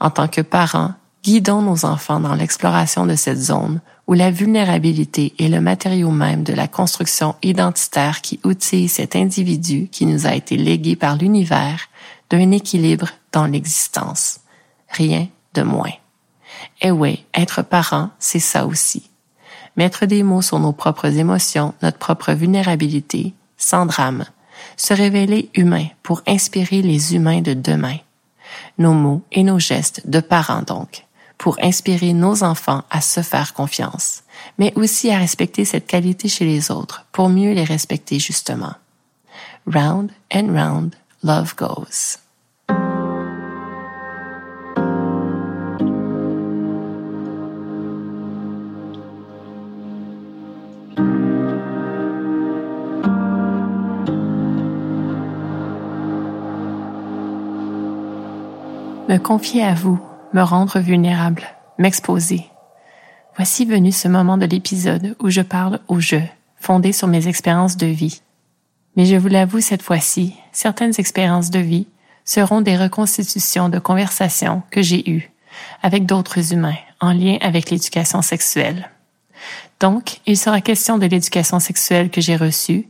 [0.00, 5.34] En tant que parents, guidons nos enfants dans l'exploration de cette zone où la vulnérabilité
[5.38, 10.34] est le matériau même de la construction identitaire qui outille cet individu qui nous a
[10.34, 11.88] été légué par l'univers
[12.30, 14.40] d'un équilibre dans l'existence.
[14.88, 15.92] Rien de moins.
[16.80, 19.10] Et oui, être parent, c'est ça aussi
[19.76, 24.24] mettre des mots sur nos propres émotions, notre propre vulnérabilité, sans drame,
[24.76, 27.96] se révéler humain pour inspirer les humains de demain.
[28.78, 31.04] Nos mots et nos gestes de parents donc,
[31.38, 34.22] pour inspirer nos enfants à se faire confiance,
[34.58, 38.74] mais aussi à respecter cette qualité chez les autres pour mieux les respecter justement.
[39.66, 42.18] Round and round, love goes.
[59.16, 59.98] Me confier à vous,
[60.34, 61.42] me rendre vulnérable,
[61.78, 62.44] m'exposer.
[63.36, 66.20] Voici venu ce moment de l'épisode où je parle au jeu,
[66.56, 68.20] fondé sur mes expériences de vie.
[68.94, 71.86] Mais je vous l'avoue cette fois-ci, certaines expériences de vie
[72.26, 75.30] seront des reconstitutions de conversations que j'ai eues
[75.82, 78.90] avec d'autres humains en lien avec l'éducation sexuelle.
[79.80, 82.86] Donc, il sera question de l'éducation sexuelle que j'ai reçue,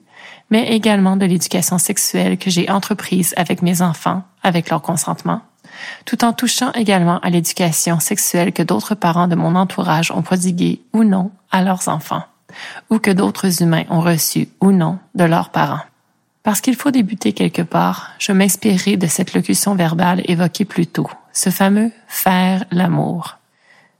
[0.51, 5.43] mais également de l'éducation sexuelle que j'ai entreprise avec mes enfants, avec leur consentement,
[6.05, 10.81] tout en touchant également à l'éducation sexuelle que d'autres parents de mon entourage ont prodiguée
[10.93, 12.25] ou non à leurs enfants,
[12.91, 15.83] ou que d'autres humains ont reçu ou non de leurs parents.
[16.43, 21.11] Parce qu'il faut débuter quelque part, je m'inspirerai de cette locution verbale évoquée plus tôt,
[21.33, 23.39] ce fameux faire l'amour.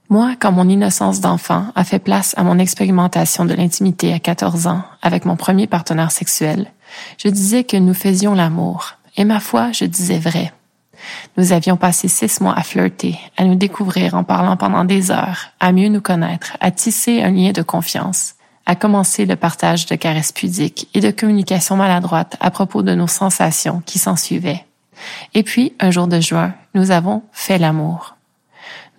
[0.09, 4.67] Moi, quand mon innocence d'enfant a fait place à mon expérimentation de l'intimité à 14
[4.67, 6.71] ans avec mon premier partenaire sexuel,
[7.17, 8.93] je disais que nous faisions l'amour.
[9.17, 10.53] Et ma foi, je disais vrai.
[11.37, 15.51] Nous avions passé six mois à flirter, à nous découvrir en parlant pendant des heures,
[15.59, 18.35] à mieux nous connaître, à tisser un lien de confiance,
[18.65, 23.07] à commencer le partage de caresses pudiques et de communications maladroites à propos de nos
[23.07, 24.65] sensations qui s'en suivaient.
[25.33, 28.15] Et puis, un jour de juin, nous avons fait l'amour.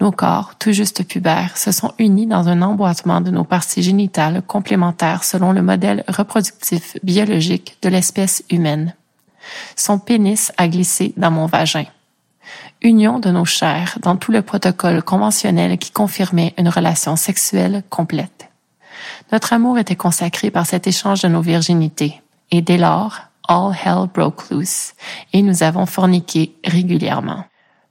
[0.00, 4.42] Nos corps, tout juste pubères, se sont unis dans un emboîtement de nos parties génitales
[4.46, 8.94] complémentaires selon le modèle reproductif biologique de l'espèce humaine.
[9.74, 11.84] Son pénis a glissé dans mon vagin.
[12.82, 18.48] Union de nos chairs dans tout le protocole conventionnel qui confirmait une relation sexuelle complète.
[19.32, 22.20] Notre amour était consacré par cet échange de nos virginités.
[22.50, 23.18] Et dès lors,
[23.48, 24.92] all hell broke loose
[25.32, 27.44] et nous avons forniqué régulièrement.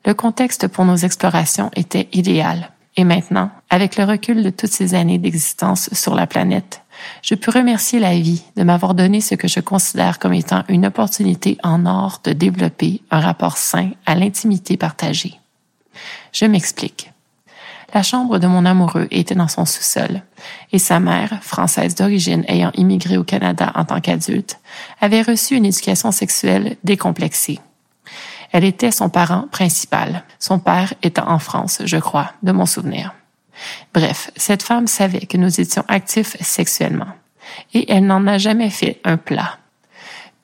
[0.05, 2.71] Le contexte pour nos explorations était idéal.
[2.95, 6.81] Et maintenant, avec le recul de toutes ces années d'existence sur la planète,
[7.21, 10.85] je peux remercier la vie de m'avoir donné ce que je considère comme étant une
[10.85, 15.39] opportunité en or de développer un rapport sain à l'intimité partagée.
[16.31, 17.11] Je m'explique.
[17.93, 20.21] La chambre de mon amoureux était dans son sous-sol,
[20.71, 24.59] et sa mère, française d'origine ayant immigré au Canada en tant qu'adulte,
[24.99, 27.59] avait reçu une éducation sexuelle décomplexée.
[28.51, 33.13] Elle était son parent principal, son père étant en France, je crois, de mon souvenir.
[33.93, 37.13] Bref, cette femme savait que nous étions actifs sexuellement
[37.73, 39.57] et elle n'en a jamais fait un plat.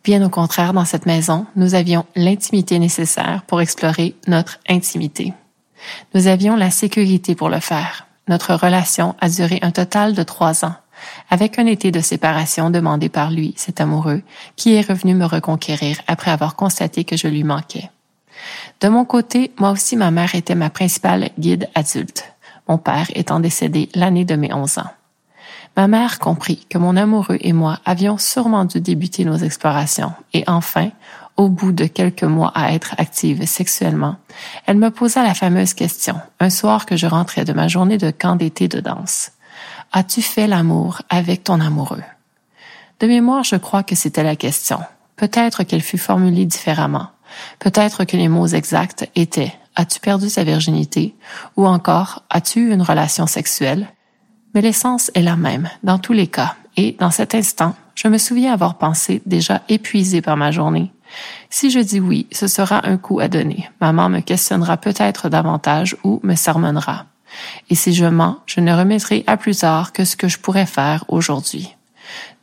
[0.04, 5.34] Bien au contraire, dans cette maison, nous avions l'intimité nécessaire pour explorer notre intimité.
[6.14, 8.08] Nous avions la sécurité pour le faire.
[8.28, 10.76] Notre relation a duré un total de trois ans,
[11.30, 14.22] avec un été de séparation demandé par lui, cet amoureux,
[14.56, 17.90] qui est revenu me reconquérir après avoir constaté que je lui manquais.
[18.82, 22.33] De mon côté, moi aussi ma mère était ma principale guide adulte
[22.68, 24.92] mon père étant décédé l'année de mes 11 ans.
[25.76, 30.44] Ma mère comprit que mon amoureux et moi avions sûrement dû débuter nos explorations et
[30.48, 30.92] enfin,
[31.36, 34.18] au bout de quelques mois à être active sexuellement,
[34.68, 38.12] elle me posa la fameuse question, un soir que je rentrais de ma journée de
[38.12, 39.32] camp d'été de danse.
[39.92, 42.04] As-tu fait l'amour avec ton amoureux?
[43.00, 44.80] De mémoire, je crois que c'était la question.
[45.16, 47.10] Peut-être qu'elle fut formulée différemment.
[47.60, 51.16] Peut-être que les mots exacts étaient As-tu perdu sa virginité?
[51.58, 53.88] Ou encore As-tu eu une relation sexuelle?
[54.54, 56.56] Mais l'essence est la même dans tous les cas.
[56.78, 60.92] Et dans cet instant, je me souviens avoir pensé, déjà épuisé par ma journée.
[61.50, 63.70] Si je dis oui, ce sera un coup à donner.
[63.82, 67.06] Maman me questionnera peut-être davantage ou me sermonnera.
[67.70, 70.66] Et si je mens, je ne remettrai à plus tard que ce que je pourrais
[70.66, 71.76] faire aujourd'hui.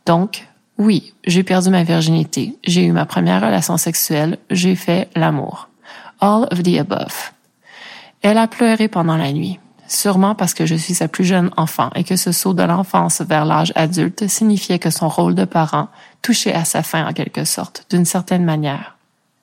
[0.05, 5.69] Donc, oui, j'ai perdu ma virginité, j'ai eu ma première relation sexuelle, j'ai fait l'amour
[6.21, 7.33] all of the above.
[8.21, 11.89] Elle a pleuré pendant la nuit, sûrement parce que je suis sa plus jeune enfant
[11.95, 15.89] et que ce saut de l'enfance vers l'âge adulte signifiait que son rôle de parent
[16.21, 18.97] touchait à sa fin en quelque sorte, d'une certaine manière.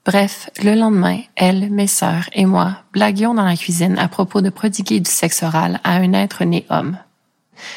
[0.06, 4.48] Bref, le lendemain, elle, mes sœurs et moi blaguions dans la cuisine à propos de
[4.48, 6.96] prodiguer du sexe oral à un être né homme.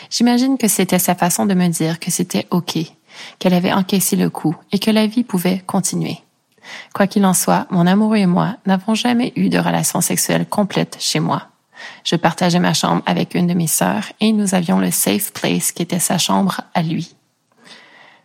[0.09, 2.77] J'imagine que c'était sa façon de me dire que c'était OK,
[3.39, 6.19] qu'elle avait encaissé le coup et que la vie pouvait continuer.
[6.93, 10.97] Quoi qu'il en soit, mon amoureux et moi n'avons jamais eu de relation sexuelle complète
[10.99, 11.47] chez moi.
[12.03, 15.71] Je partageais ma chambre avec une de mes sœurs et nous avions le safe place
[15.71, 17.15] qui était sa chambre à lui.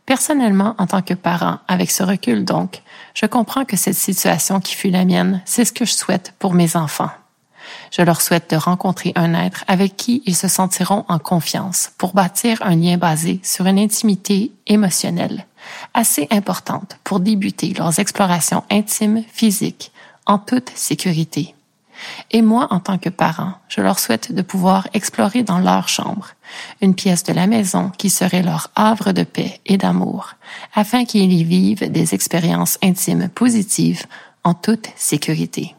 [0.05, 2.83] Personnellement, en tant que parent, avec ce recul donc,
[3.15, 6.55] je comprends que cette situation qui fut la mienne, c'est ce que je souhaite pour
[6.55, 7.11] mes enfants.
[7.91, 12.13] Je leur souhaite de rencontrer un être avec qui ils se sentiront en confiance pour
[12.13, 15.47] bâtir un lien basé sur une intimité émotionnelle
[15.95, 19.93] assez importante pour débuter leurs explorations intimes physiques
[20.27, 21.55] en toute sécurité.
[22.31, 26.29] Et moi, en tant que parent, je leur souhaite de pouvoir explorer dans leur chambre,
[26.81, 30.35] une pièce de la maison qui serait leur havre de paix et d'amour,
[30.75, 34.05] afin qu'ils y vivent des expériences intimes positives
[34.45, 35.75] en toute sécurité.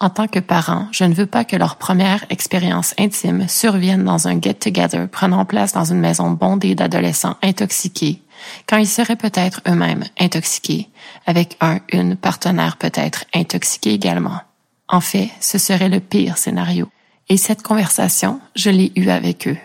[0.00, 4.28] En tant que parent, je ne veux pas que leur première expérience intime survienne dans
[4.28, 8.22] un get-together prenant place dans une maison bondée d'adolescents intoxiqués,
[8.66, 10.88] quand ils seraient peut-être eux-mêmes intoxiqués,
[11.26, 14.40] avec un, une partenaire peut-être intoxiqué également.
[14.88, 16.88] En fait, ce serait le pire scénario.
[17.28, 19.58] Et cette conversation, je l'ai eue avec eux.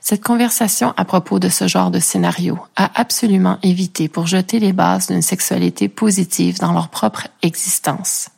[0.00, 4.72] Cette conversation à propos de ce genre de scénario a absolument évité pour jeter les
[4.72, 8.28] bases d'une sexualité positive dans leur propre existence.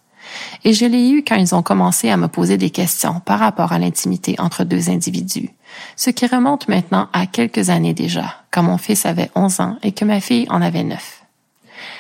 [0.64, 3.72] Et je l'ai eu quand ils ont commencé à me poser des questions par rapport
[3.72, 5.50] à l'intimité entre deux individus,
[5.96, 9.92] ce qui remonte maintenant à quelques années déjà, quand mon fils avait 11 ans et
[9.92, 11.22] que ma fille en avait 9.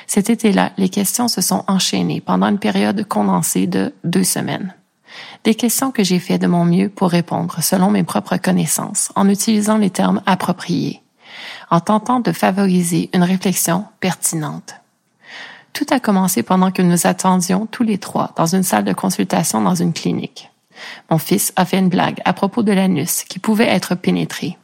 [0.06, 4.74] Cet été-là, les questions se sont enchaînées pendant une période condensée de deux semaines.
[5.44, 9.28] Des questions que j'ai fait de mon mieux pour répondre selon mes propres connaissances, en
[9.28, 11.00] utilisant les termes appropriés,
[11.70, 14.74] en tentant de favoriser une réflexion pertinente.
[15.72, 19.60] Tout a commencé pendant que nous attendions tous les trois dans une salle de consultation
[19.60, 20.49] dans une clinique.
[21.10, 24.56] Mon fils a fait une blague à propos de l'anus qui pouvait être pénétré.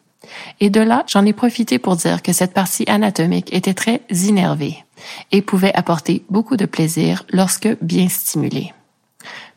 [0.61, 4.85] Et de là, j'en ai profité pour dire que cette partie anatomique était très innervée
[5.33, 8.73] et pouvait apporter beaucoup de plaisir lorsque bien stimulée.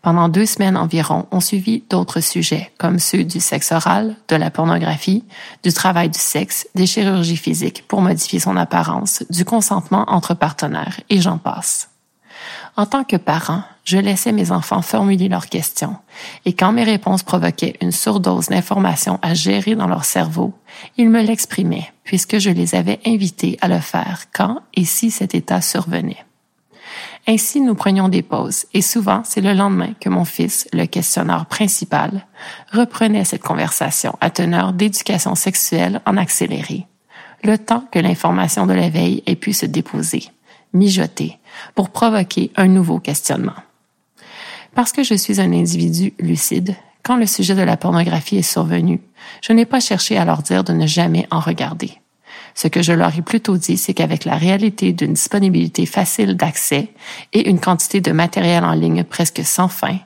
[0.02, 4.50] Pendant deux semaines environ, on suivit d'autres sujets, comme ceux du sexe oral, de la
[4.50, 5.26] pornographie,
[5.62, 11.02] du travail du sexe, des chirurgies physiques pour modifier son apparence, du consentement entre partenaires,
[11.10, 11.90] et j'en passe.
[12.80, 15.98] En tant que parent, je laissais mes enfants formuler leurs questions,
[16.46, 20.54] et quand mes réponses provoquaient une surdose d'informations à gérer dans leur cerveau,
[20.96, 25.36] ils me l'exprimaient, puisque je les avais invités à le faire quand et si cet
[25.36, 26.24] état survenait.
[27.28, 31.48] Ainsi, nous prenions des pauses et souvent, c'est le lendemain que mon fils, le questionneur
[31.48, 32.26] principal,
[32.72, 36.88] reprenait cette conversation à teneur d'éducation sexuelle en accéléré,
[37.44, 40.30] le temps que l'information de l'éveil ait pu se déposer,
[40.72, 41.39] mijoter,
[41.76, 43.54] pour provoquer un nouveau questionnement.
[44.76, 49.02] Parce que je suis un individu lucide, quand le sujet de la pornographie est survenu,
[49.42, 51.92] je n'ai pas cherché à leur dire de ne jamais en regarder.
[52.56, 56.90] Ce que je leur ai plutôt dit, c'est qu'avec la réalité d'une disponibilité facile d'accès
[57.32, 59.98] et une quantité de matériel en ligne presque sans fin,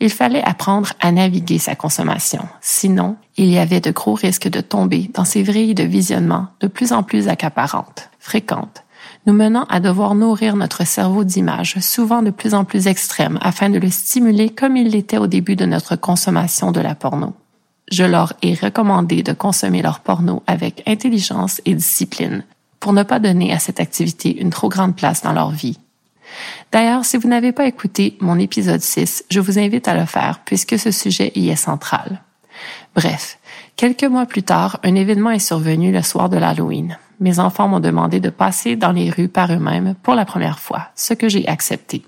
[0.00, 2.48] il fallait apprendre à naviguer sa consommation.
[2.60, 6.66] Sinon, il y avait de gros risques de tomber dans ces vrilles de visionnement de
[6.66, 8.82] plus en plus accaparantes, fréquentes,
[9.26, 13.70] nous menant à devoir nourrir notre cerveau d'images, souvent de plus en plus extrêmes, afin
[13.70, 17.34] de le stimuler comme il l'était au début de notre consommation de la porno
[17.90, 22.44] je leur ai recommandé de consommer leur porno avec intelligence et discipline
[22.78, 25.78] pour ne pas donner à cette activité une trop grande place dans leur vie.
[26.72, 30.40] D'ailleurs, si vous n'avez pas écouté mon épisode 6, je vous invite à le faire
[30.44, 32.22] puisque ce sujet y est central.
[32.94, 33.38] Bref,
[33.80, 36.98] quelques mois plus tard, un événement est survenu le soir de l'Halloween.
[37.18, 40.88] Mes enfants m'ont demandé de passer dans les rues par eux-mêmes pour la première fois,
[40.96, 42.02] ce que j'ai accepté.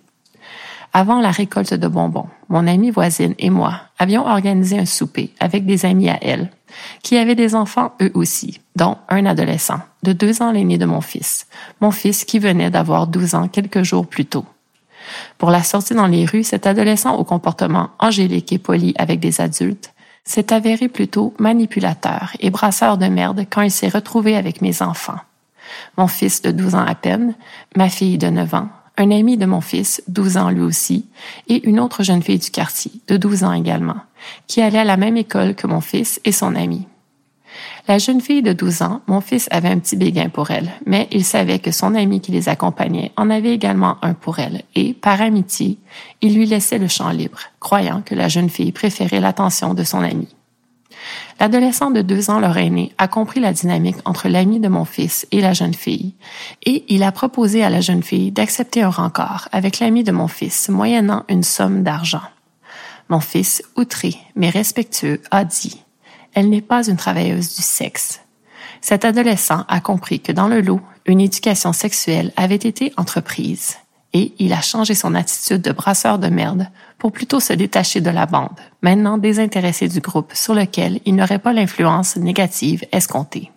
[0.93, 5.65] Avant la récolte de bonbons, mon amie voisine et moi avions organisé un souper avec
[5.65, 6.51] des amis à elle,
[7.03, 11.01] qui avaient des enfants eux aussi, dont un adolescent, de deux ans l'aîné de mon
[11.01, 11.47] fils,
[11.81, 14.45] mon fils qui venait d'avoir douze ans quelques jours plus tôt.
[15.39, 19.41] Pour la sortie dans les rues, cet adolescent au comportement angélique et poli avec des
[19.41, 19.95] adultes
[20.25, 25.19] s'est avéré plutôt manipulateur et brasseur de merde quand il s'est retrouvé avec mes enfants.
[25.97, 27.35] Mon fils de douze ans à peine,
[27.77, 28.69] ma fille de neuf ans,
[28.99, 31.07] un ami de mon fils, 12 ans lui aussi,
[31.49, 33.97] et une autre jeune fille du quartier, de 12 ans également,
[34.47, 36.87] qui allait à la même école que mon fils et son ami.
[37.89, 41.09] La jeune fille de 12 ans, mon fils avait un petit béguin pour elle, mais
[41.11, 44.95] il savait que son ami qui les accompagnait en avait également un pour elle, et,
[44.95, 45.79] par amitié,
[46.21, 50.03] il lui laissait le champ libre, croyant que la jeune fille préférait l'attention de son
[50.03, 50.29] ami.
[51.41, 55.27] L'adolescent de deux ans, leur aîné, a compris la dynamique entre l'ami de mon fils
[55.33, 56.15] et la jeune fille,
[56.65, 60.29] et il a proposé à la jeune fille d'accepter un rencard avec l'ami de mon
[60.29, 62.23] fils, moyennant une somme d'argent.
[63.09, 65.82] Mon fils, outré mais respectueux, a dit
[66.35, 68.21] Elle n'est pas une travailleuse du sexe.
[68.81, 73.77] Cet adolescent a compris que dans le lot, une éducation sexuelle avait été entreprise,
[74.13, 76.69] et il a changé son attitude de brasseur de merde
[76.99, 81.39] pour plutôt se détacher de la bande, maintenant désintéressé du groupe sur lequel il n'aurait
[81.39, 83.51] pas l'influence négative escomptée.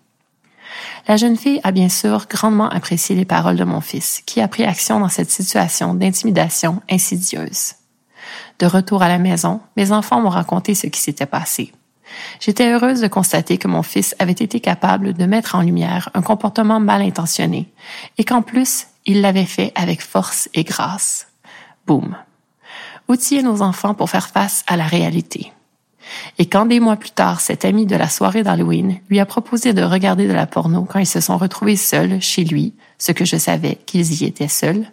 [1.07, 4.47] La jeune fille a bien sûr grandement apprécié les paroles de mon fils, qui a
[4.47, 7.73] pris action dans cette situation d'intimidation insidieuse.
[8.59, 11.73] De retour à la maison, mes enfants m'ont raconté ce qui s'était passé.
[12.39, 16.22] J'étais heureuse de constater que mon fils avait été capable de mettre en lumière un
[16.22, 17.72] comportement mal intentionné
[18.18, 21.28] et qu'en plus, il l'avait fait avec force et grâce.
[21.88, 22.16] Boum.
[23.07, 25.51] Outiller nos enfants pour faire face à la réalité.
[26.38, 29.74] Et quand des mois plus tard, cet ami de la soirée d'Halloween lui a proposé
[29.74, 33.26] de regarder de la porno quand ils se sont retrouvés seuls chez lui, ce que
[33.26, 34.86] je savais qu'ils y étaient seuls,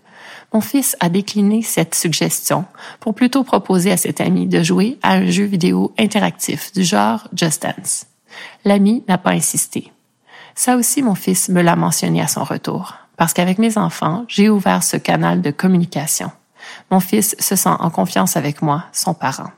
[0.53, 2.65] mon fils a décliné cette suggestion
[3.01, 7.29] pour plutôt proposer à cet ami de jouer à un jeu vidéo interactif du genre
[7.35, 8.07] Just Dance.
[8.65, 9.93] L'ami n'a pas insisté.
[10.55, 14.51] Ça aussi, mon fils me l'a mentionné à son retour, parce qu'avec mes enfants, j'ai
[14.51, 16.31] ouvert ce canal de communication.
[16.91, 19.51] Mon fils se sent en confiance avec moi, son parent.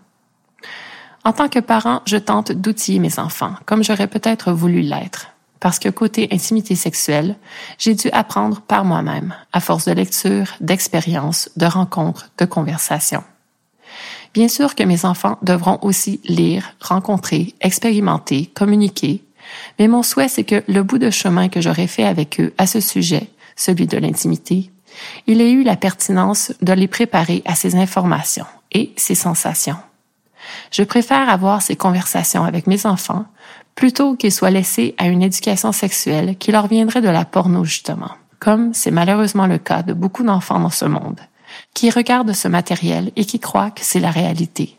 [1.25, 5.34] En tant que parent, je tente d'outiller mes enfants, comme j'aurais peut-être voulu l'être.
[5.65, 7.37] Parce que côté intimité sexuelle,
[7.79, 13.25] j'ai dû apprendre par moi-même, à force de lecture, d'expérience, de rencontres, de conversations.
[14.35, 19.25] Bien sûr que mes enfants devront aussi lire, rencontrer, expérimenter, communiquer,
[19.79, 22.67] mais mon souhait c'est que le bout de chemin que j'aurais fait avec eux à
[22.67, 24.71] ce sujet, celui de l'intimité,
[25.27, 29.79] il ait eu la pertinence de les préparer à ces informations et ces sensations.
[30.71, 33.25] Je préfère avoir ces conversations avec mes enfants
[33.75, 38.11] plutôt qu'ils soient laissés à une éducation sexuelle qui leur viendrait de la porno justement,
[38.39, 41.21] comme c'est malheureusement le cas de beaucoup d'enfants dans ce monde,
[41.73, 44.79] qui regardent ce matériel et qui croient que c'est la réalité,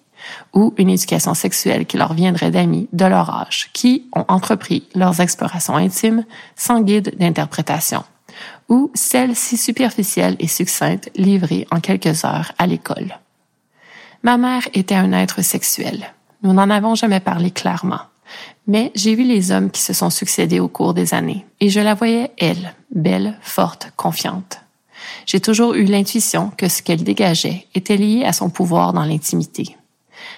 [0.54, 5.20] ou une éducation sexuelle qui leur viendrait d'amis de leur âge, qui ont entrepris leurs
[5.20, 6.26] explorations intimes
[6.56, 8.04] sans guide d'interprétation,
[8.70, 13.20] ou celle si superficielle et succincte livrée en quelques heures à l'école.
[14.24, 16.14] Ma mère était un être sexuel.
[16.42, 18.02] Nous n'en avons jamais parlé clairement.
[18.68, 21.80] Mais j'ai vu les hommes qui se sont succédés au cours des années, et je
[21.80, 24.60] la voyais, elle, belle, forte, confiante.
[25.26, 29.78] J'ai toujours eu l'intuition que ce qu'elle dégageait était lié à son pouvoir dans l'intimité.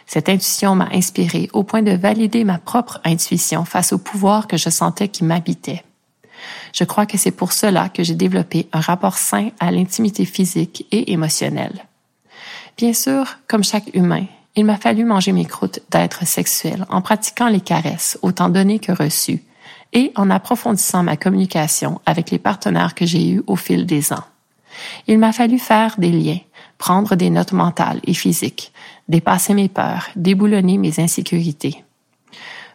[0.06, 4.58] Cette intuition m'a inspirée au point de valider ma propre intuition face au pouvoir que
[4.58, 5.84] je sentais qui m'habitait.
[6.74, 10.86] Je crois que c'est pour cela que j'ai développé un rapport sain à l'intimité physique
[10.92, 11.86] et émotionnelle.
[12.78, 14.26] Bien sûr, comme chaque humain,
[14.58, 18.92] il m'a fallu manger mes croûtes d'être sexuel en pratiquant les caresses, autant données que
[18.92, 19.44] reçues,
[19.94, 24.24] et en approfondissant ma communication avec les partenaires que j'ai eus au fil des ans.
[25.08, 26.40] Il m'a fallu faire des liens,
[26.80, 28.74] prendre des notes mentales et physiques,
[29.08, 31.84] dépasser mes peurs, déboulonner mes insécurités.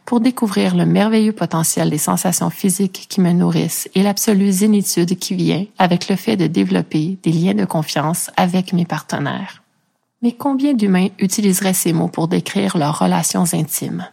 [0.04, 5.34] Pour découvrir le merveilleux potentiel des sensations physiques qui me nourrissent et l'absolue zénitude qui
[5.34, 9.61] vient avec le fait de développer des liens de confiance avec mes partenaires.
[10.22, 14.08] Mais combien d'humains utiliseraient ces mots pour décrire leurs relations intimes?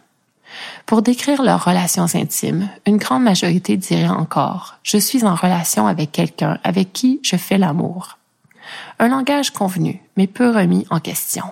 [0.84, 6.10] Pour décrire leurs relations intimes, une grande majorité dirait encore⁇ Je suis en relation avec
[6.10, 8.18] quelqu'un avec qui je fais l'amour⁇
[8.98, 11.44] Un langage convenu, mais peu remis en question.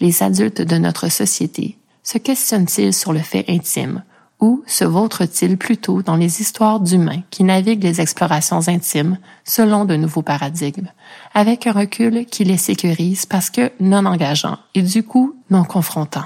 [0.00, 4.02] Les adultes de notre société se questionnent-ils sur le fait intime
[4.40, 9.96] ou se vautrent-ils plutôt dans les histoires d'humains qui naviguent les explorations intimes selon de
[9.96, 10.88] nouveaux paradigmes,
[11.34, 16.24] avec un recul qui les sécurise parce que non engageant et du coup non confrontant?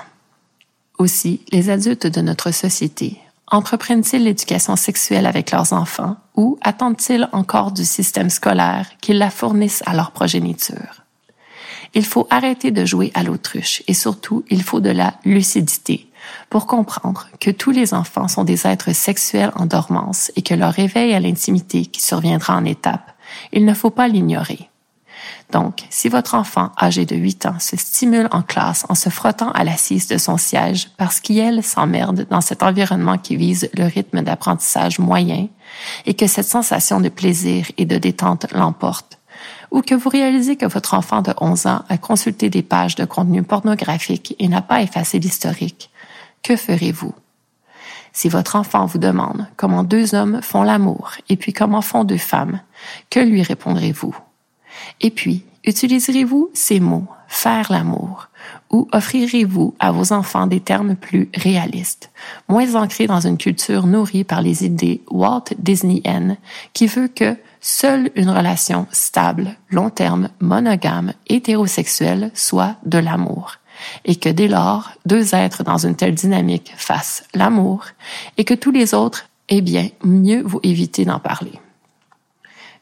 [0.98, 7.72] Aussi, les adultes de notre société entreprennent-ils l'éducation sexuelle avec leurs enfants ou attendent-ils encore
[7.72, 11.02] du système scolaire qu'ils la fournissent à leur progéniture?
[11.94, 16.08] Il faut arrêter de jouer à l'autruche et surtout, il faut de la lucidité
[16.50, 20.72] pour comprendre que tous les enfants sont des êtres sexuels en dormance et que leur
[20.72, 23.12] réveil à l'intimité qui surviendra en étape,
[23.52, 24.70] il ne faut pas l'ignorer.
[25.52, 29.50] Donc, si votre enfant âgé de 8 ans se stimule en classe en se frottant
[29.52, 34.22] à l'assise de son siège parce qu'il s'emmerde dans cet environnement qui vise le rythme
[34.22, 35.48] d'apprentissage moyen
[36.06, 39.18] et que cette sensation de plaisir et de détente l'emporte,
[39.70, 43.04] ou que vous réalisez que votre enfant de 11 ans a consulté des pages de
[43.04, 45.90] contenu pornographique et n'a pas effacé l'historique,
[46.44, 47.14] que ferez-vous?
[48.12, 52.18] Si votre enfant vous demande comment deux hommes font l'amour et puis comment font deux
[52.18, 52.60] femmes,
[53.10, 54.14] que lui répondrez-vous?
[55.00, 58.28] Et puis, utiliserez-vous ces mots, faire l'amour,
[58.70, 62.10] ou offrirez-vous à vos enfants des termes plus réalistes,
[62.48, 66.36] moins ancrés dans une culture nourrie par les idées Walt Disneyen
[66.72, 73.58] qui veut que seule une relation stable, long terme, monogame, hétérosexuelle soit de l'amour
[74.04, 77.86] et que dès lors, deux êtres dans une telle dynamique fassent l'amour,
[78.36, 81.52] et que tous les autres, eh bien, mieux vous éviter d'en parler.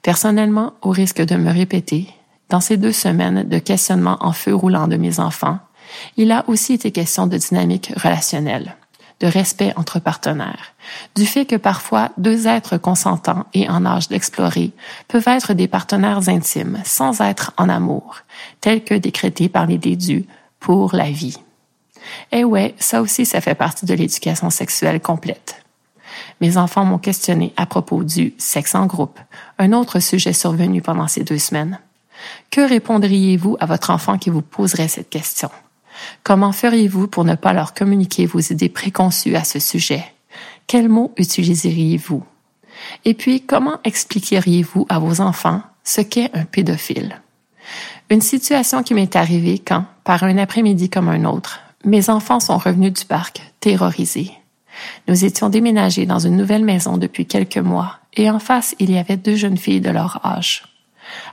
[0.02, 2.08] Personnellement, au risque de me répéter,
[2.48, 5.58] dans ces deux semaines de questionnement en feu roulant de mes enfants,
[6.16, 8.76] il a aussi été question de dynamique relationnelle,
[9.20, 10.74] de respect entre partenaires,
[11.14, 14.72] du fait que parfois deux êtres consentants et en âge d'explorer
[15.08, 18.18] peuvent être des partenaires intimes sans être en amour,
[18.60, 20.26] tels que décrétés par les dédus
[20.62, 21.38] pour la vie.
[22.30, 25.64] Eh ouais, ça aussi, ça fait partie de l'éducation sexuelle complète.
[26.40, 29.18] Mes enfants m'ont questionné à propos du sexe en groupe,
[29.58, 31.80] un autre sujet survenu pendant ces deux semaines.
[32.50, 35.50] Que répondriez-vous à votre enfant qui vous poserait cette question?
[36.22, 40.04] Comment feriez-vous pour ne pas leur communiquer vos idées préconçues à ce sujet?
[40.68, 42.22] Quels mots utiliseriez-vous?
[43.04, 47.20] Et puis, comment expliqueriez-vous à vos enfants ce qu'est un pédophile?
[48.12, 52.58] Une situation qui m'est arrivée quand, par un après-midi comme un autre, mes enfants sont
[52.58, 54.32] revenus du parc, terrorisés.
[55.08, 58.98] Nous étions déménagés dans une nouvelle maison depuis quelques mois, et en face, il y
[58.98, 60.64] avait deux jeunes filles de leur âge.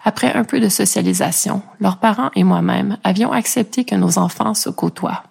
[0.05, 4.69] Après un peu de socialisation, leurs parents et moi-même avions accepté que nos enfants se
[4.69, 5.23] côtoient.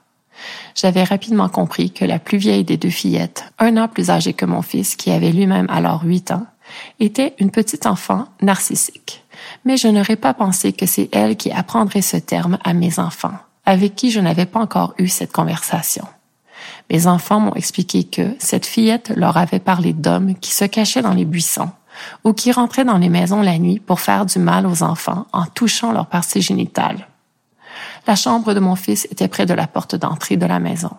[0.75, 4.45] J'avais rapidement compris que la plus vieille des deux fillettes, un an plus âgée que
[4.45, 6.47] mon fils, qui avait lui-même alors huit ans,
[7.01, 9.25] était une petite enfant narcissique.
[9.65, 13.37] Mais je n'aurais pas pensé que c'est elle qui apprendrait ce terme à mes enfants,
[13.67, 16.07] avec qui je n'avais pas encore eu cette conversation.
[16.91, 21.15] Mes enfants m'ont expliqué que cette fillette leur avait parlé d'hommes qui se cachaient dans
[21.15, 21.71] les buissons
[22.25, 25.47] ou qui rentraient dans les maisons la nuit pour faire du mal aux enfants en
[25.47, 27.09] touchant leur partie génitale.
[28.07, 30.93] La chambre de mon fils était près de la porte d'entrée de la maison.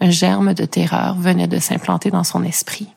[0.00, 2.88] Un germe de terreur venait de s'implanter dans son esprit.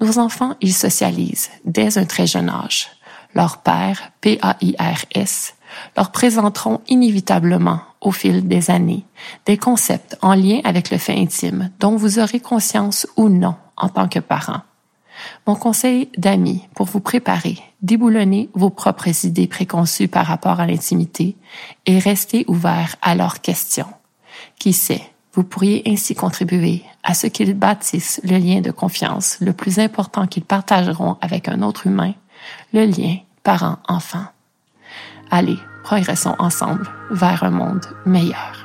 [0.00, 2.88] Nos enfants, ils socialisent dès un très jeune âge.
[3.34, 5.54] Leur père, P-A-I-R-S,
[5.96, 9.04] leur présenteront inévitablement, au fil des années,
[9.46, 13.88] des concepts en lien avec le fait intime dont vous aurez conscience ou non en
[13.88, 14.60] tant que parent.
[15.46, 21.36] Mon conseil d'amis pour vous préparer, déboulonner vos propres idées préconçues par rapport à l'intimité
[21.86, 23.86] et rester ouvert à leurs questions.
[24.58, 29.52] Qui sait, vous pourriez ainsi contribuer à ce qu'ils bâtissent le lien de confiance le
[29.52, 32.14] plus important qu'ils partageront avec un autre humain,
[32.72, 34.26] le lien parent-enfant.
[35.30, 38.63] Allez, progressons ensemble vers un monde meilleur.